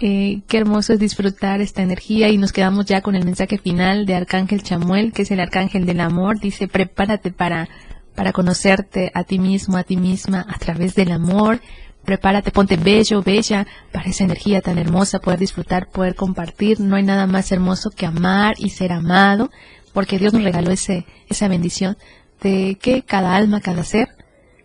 Eh, 0.00 0.42
qué 0.46 0.58
hermoso 0.58 0.92
es 0.92 1.00
disfrutar 1.00 1.60
esta 1.60 1.82
energía 1.82 2.28
y 2.28 2.38
nos 2.38 2.52
quedamos 2.52 2.86
ya 2.86 3.00
con 3.00 3.16
el 3.16 3.24
mensaje 3.24 3.58
final 3.58 4.06
de 4.06 4.14
Arcángel 4.14 4.62
Chamuel, 4.62 5.12
que 5.12 5.22
es 5.22 5.30
el 5.30 5.40
Arcángel 5.40 5.86
del 5.86 6.00
Amor. 6.00 6.38
Dice, 6.38 6.68
prepárate 6.68 7.32
para, 7.32 7.68
para 8.14 8.32
conocerte 8.32 9.10
a 9.14 9.24
ti 9.24 9.38
mismo, 9.38 9.76
a 9.76 9.82
ti 9.82 9.96
misma, 9.96 10.46
a 10.48 10.58
través 10.58 10.94
del 10.94 11.10
amor. 11.12 11.60
Prepárate, 12.08 12.52
ponte 12.52 12.78
bello, 12.78 13.22
bella, 13.22 13.66
para 13.92 14.08
esa 14.08 14.24
energía 14.24 14.62
tan 14.62 14.78
hermosa, 14.78 15.18
poder 15.18 15.38
disfrutar, 15.38 15.90
poder 15.90 16.14
compartir. 16.14 16.80
No 16.80 16.96
hay 16.96 17.02
nada 17.02 17.26
más 17.26 17.52
hermoso 17.52 17.90
que 17.90 18.06
amar 18.06 18.54
y 18.56 18.70
ser 18.70 18.92
amado, 18.92 19.50
porque 19.92 20.18
Dios 20.18 20.32
nos 20.32 20.42
regaló 20.42 20.70
ese, 20.70 21.04
esa 21.28 21.48
bendición 21.48 21.98
de 22.40 22.78
que 22.80 23.02
cada 23.02 23.36
alma, 23.36 23.60
cada 23.60 23.84
ser, 23.84 24.08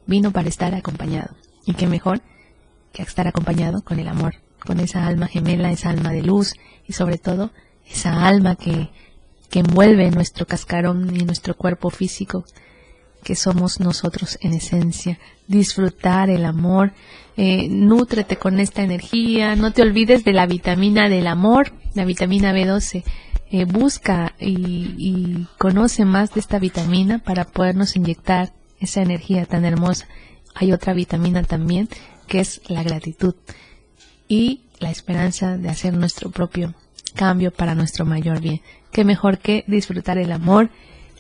vino 0.08 0.32
para 0.32 0.48
estar 0.48 0.74
acompañado. 0.74 1.36
Y 1.66 1.74
qué 1.74 1.86
mejor 1.86 2.22
que 2.94 3.02
estar 3.02 3.28
acompañado 3.28 3.84
con 3.84 4.00
el 4.00 4.08
amor, 4.08 4.36
con 4.66 4.80
esa 4.80 5.06
alma 5.06 5.28
gemela, 5.28 5.70
esa 5.70 5.90
alma 5.90 6.14
de 6.14 6.22
luz 6.22 6.54
y 6.88 6.94
sobre 6.94 7.18
todo 7.18 7.52
esa 7.86 8.26
alma 8.26 8.56
que, 8.56 8.90
que 9.50 9.60
envuelve 9.60 10.10
nuestro 10.12 10.46
cascarón 10.46 11.14
y 11.14 11.26
nuestro 11.26 11.58
cuerpo 11.58 11.90
físico, 11.90 12.46
que 13.24 13.36
somos 13.36 13.80
nosotros 13.80 14.38
en 14.42 14.54
esencia. 14.54 15.20
Disfrutar 15.48 16.30
el 16.30 16.46
amor, 16.46 16.94
eh, 17.38 17.68
nútrete 17.70 18.38
con 18.38 18.60
esta 18.60 18.84
energía, 18.84 19.56
no 19.56 19.72
te 19.72 19.82
olvides 19.82 20.24
de 20.24 20.34
la 20.34 20.46
vitamina 20.46 21.10
del 21.10 21.28
amor, 21.28 21.74
la 21.96 22.06
vitamina 22.06 22.54
B12. 22.54 23.04
Eh, 23.52 23.66
busca 23.66 24.34
y, 24.40 24.96
y 24.98 25.48
conoce 25.58 26.06
más 26.06 26.34
de 26.34 26.40
esta 26.40 26.60
vitamina 26.60 27.20
para 27.20 27.46
podernos 27.46 27.96
inyectar 27.96 28.52
esa 28.80 29.02
energía 29.02 29.46
tan 29.46 29.66
hermosa. 29.66 30.08
Hay 30.56 30.72
otra 30.72 30.94
vitamina 30.94 31.44
también 31.44 31.90
que 32.28 32.40
es 32.40 32.62
la 32.68 32.84
gratitud 32.84 33.36
y 34.28 34.62
la 34.80 34.92
esperanza 34.92 35.58
de 35.58 35.70
hacer 35.70 35.94
nuestro 35.94 36.32
propio 36.32 36.74
cambio 37.16 37.52
para 37.52 37.76
nuestro 37.76 38.06
mayor 38.06 38.42
bien. 38.42 38.62
Qué 38.92 39.04
mejor 39.04 39.40
que 39.40 39.64
disfrutar 39.68 40.18
el 40.18 40.32
amor 40.32 40.70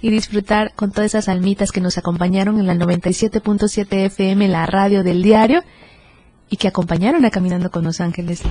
y 0.03 0.09
disfrutar 0.09 0.73
con 0.75 0.91
todas 0.91 1.11
esas 1.11 1.29
almitas 1.29 1.71
que 1.71 1.79
nos 1.79 1.97
acompañaron 1.97 2.59
en 2.59 2.67
la 2.67 2.75
97.7 2.75 4.05
FM, 4.07 4.49
la 4.49 4.65
radio 4.65 5.01
del 5.01 5.23
diario, 5.23 5.63
y 6.49 6.57
que 6.57 6.67
acompañaron 6.67 7.23
a 7.23 7.29
Caminando 7.29 7.71
con 7.71 7.85
los 7.85 8.01
Ángeles. 8.01 8.41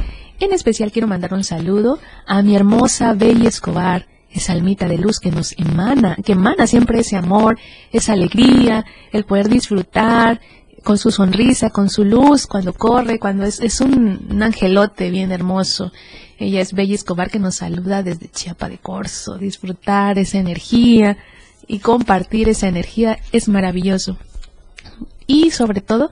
En 0.40 0.54
especial 0.54 0.90
quiero 0.90 1.08
mandar 1.08 1.34
un 1.34 1.44
saludo 1.44 1.98
a 2.26 2.40
mi 2.40 2.56
hermosa 2.56 3.12
Bella 3.12 3.50
Escobar, 3.50 4.06
esa 4.30 4.54
almita 4.54 4.88
de 4.88 4.96
luz 4.96 5.20
que 5.20 5.30
nos 5.30 5.52
emana, 5.58 6.16
que 6.24 6.32
emana 6.32 6.66
siempre 6.66 7.00
ese 7.00 7.16
amor, 7.16 7.58
esa 7.92 8.14
alegría, 8.14 8.86
el 9.12 9.26
poder 9.26 9.50
disfrutar 9.50 10.40
con 10.82 10.96
su 10.96 11.10
sonrisa, 11.10 11.68
con 11.68 11.90
su 11.90 12.02
luz, 12.02 12.46
cuando 12.46 12.72
corre, 12.72 13.18
cuando 13.18 13.44
es, 13.44 13.60
es 13.60 13.82
un, 13.82 14.26
un 14.30 14.42
angelote 14.42 15.10
bien 15.10 15.30
hermoso. 15.30 15.92
Ella 16.38 16.62
es 16.62 16.72
Bella 16.72 16.94
Escobar 16.94 17.30
que 17.30 17.38
nos 17.38 17.56
saluda 17.56 18.02
desde 18.02 18.30
Chiapa 18.30 18.70
de 18.70 18.78
Corzo. 18.78 19.36
Disfrutar 19.36 20.18
esa 20.18 20.38
energía 20.38 21.18
y 21.66 21.78
compartir 21.78 22.48
esa 22.48 22.68
energía 22.68 23.18
es 23.32 23.48
maravilloso. 23.48 24.18
y 25.26 25.50
sobre 25.50 25.80
todo 25.80 26.10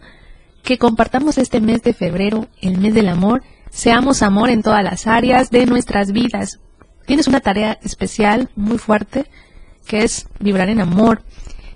que 0.63 0.79
compartamos 0.79 1.39
este 1.39 1.61
mes 1.61 1.83
de 1.83 1.95
febrero, 1.95 2.47
el 2.61 2.79
mes 2.79 2.95
del 2.95 3.09
amor, 3.09 3.43
seamos 3.71 4.23
amor 4.23 4.51
en 4.51 4.63
todas 4.63 4.85
las 4.85 5.07
áreas 5.07 5.51
de 5.51 5.67
nuestras 5.67 6.13
vidas. 6.13 6.61
Tienes 7.07 7.29
una 7.29 7.41
tarea 7.41 7.79
especial, 7.83 8.51
muy 8.57 8.79
fuerte, 8.79 9.27
que 9.87 10.05
es 10.05 10.29
vibrar 10.39 10.69
en 10.69 10.81
amor. 10.81 11.23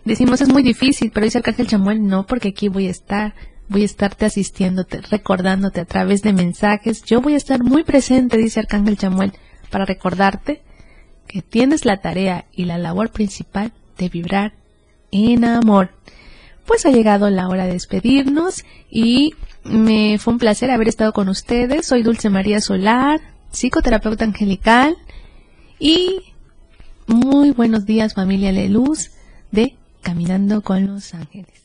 Decimos 0.04 0.40
es 0.40 0.48
muy 0.48 0.62
difícil, 0.62 1.10
pero 1.12 1.24
dice 1.24 1.38
Arcángel 1.38 1.66
Chamuel, 1.66 2.06
no, 2.06 2.26
porque 2.26 2.48
aquí 2.48 2.68
voy 2.68 2.86
a 2.86 2.90
estar, 2.90 3.34
voy 3.68 3.82
a 3.82 3.86
estarte 3.86 4.26
asistiéndote, 4.26 5.00
recordándote 5.10 5.80
a 5.80 5.86
través 5.86 6.22
de 6.22 6.32
mensajes. 6.32 7.02
Yo 7.02 7.20
voy 7.20 7.34
a 7.34 7.38
estar 7.38 7.64
muy 7.64 7.84
presente, 7.84 8.36
dice 8.36 8.60
Arcángel 8.60 8.98
Chamuel, 8.98 9.32
para 9.70 9.86
recordarte 9.86 10.62
que 11.26 11.42
tienes 11.42 11.84
la 11.84 11.98
tarea 11.98 12.46
y 12.52 12.64
la 12.64 12.78
labor 12.78 13.10
principal 13.10 13.72
de 13.98 14.08
vibrar 14.08 14.54
en 15.10 15.44
amor. 15.44 15.90
Pues 16.66 16.86
ha 16.86 16.90
llegado 16.90 17.30
la 17.30 17.48
hora 17.48 17.66
de 17.66 17.72
despedirnos 17.72 18.64
y 18.90 19.34
me 19.64 20.18
fue 20.18 20.34
un 20.34 20.38
placer 20.38 20.70
haber 20.70 20.88
estado 20.88 21.12
con 21.12 21.28
ustedes. 21.28 21.86
Soy 21.86 22.02
Dulce 22.02 22.30
María 22.30 22.60
Solar, 22.60 23.20
psicoterapeuta 23.50 24.24
angelical 24.24 24.96
y 25.78 26.20
muy 27.06 27.50
buenos 27.50 27.84
días 27.84 28.14
familia 28.14 28.52
de 28.52 28.68
luz 28.68 29.10
de 29.50 29.76
Caminando 30.02 30.62
con 30.62 30.86
los 30.86 31.14
Ángeles. 31.14 31.64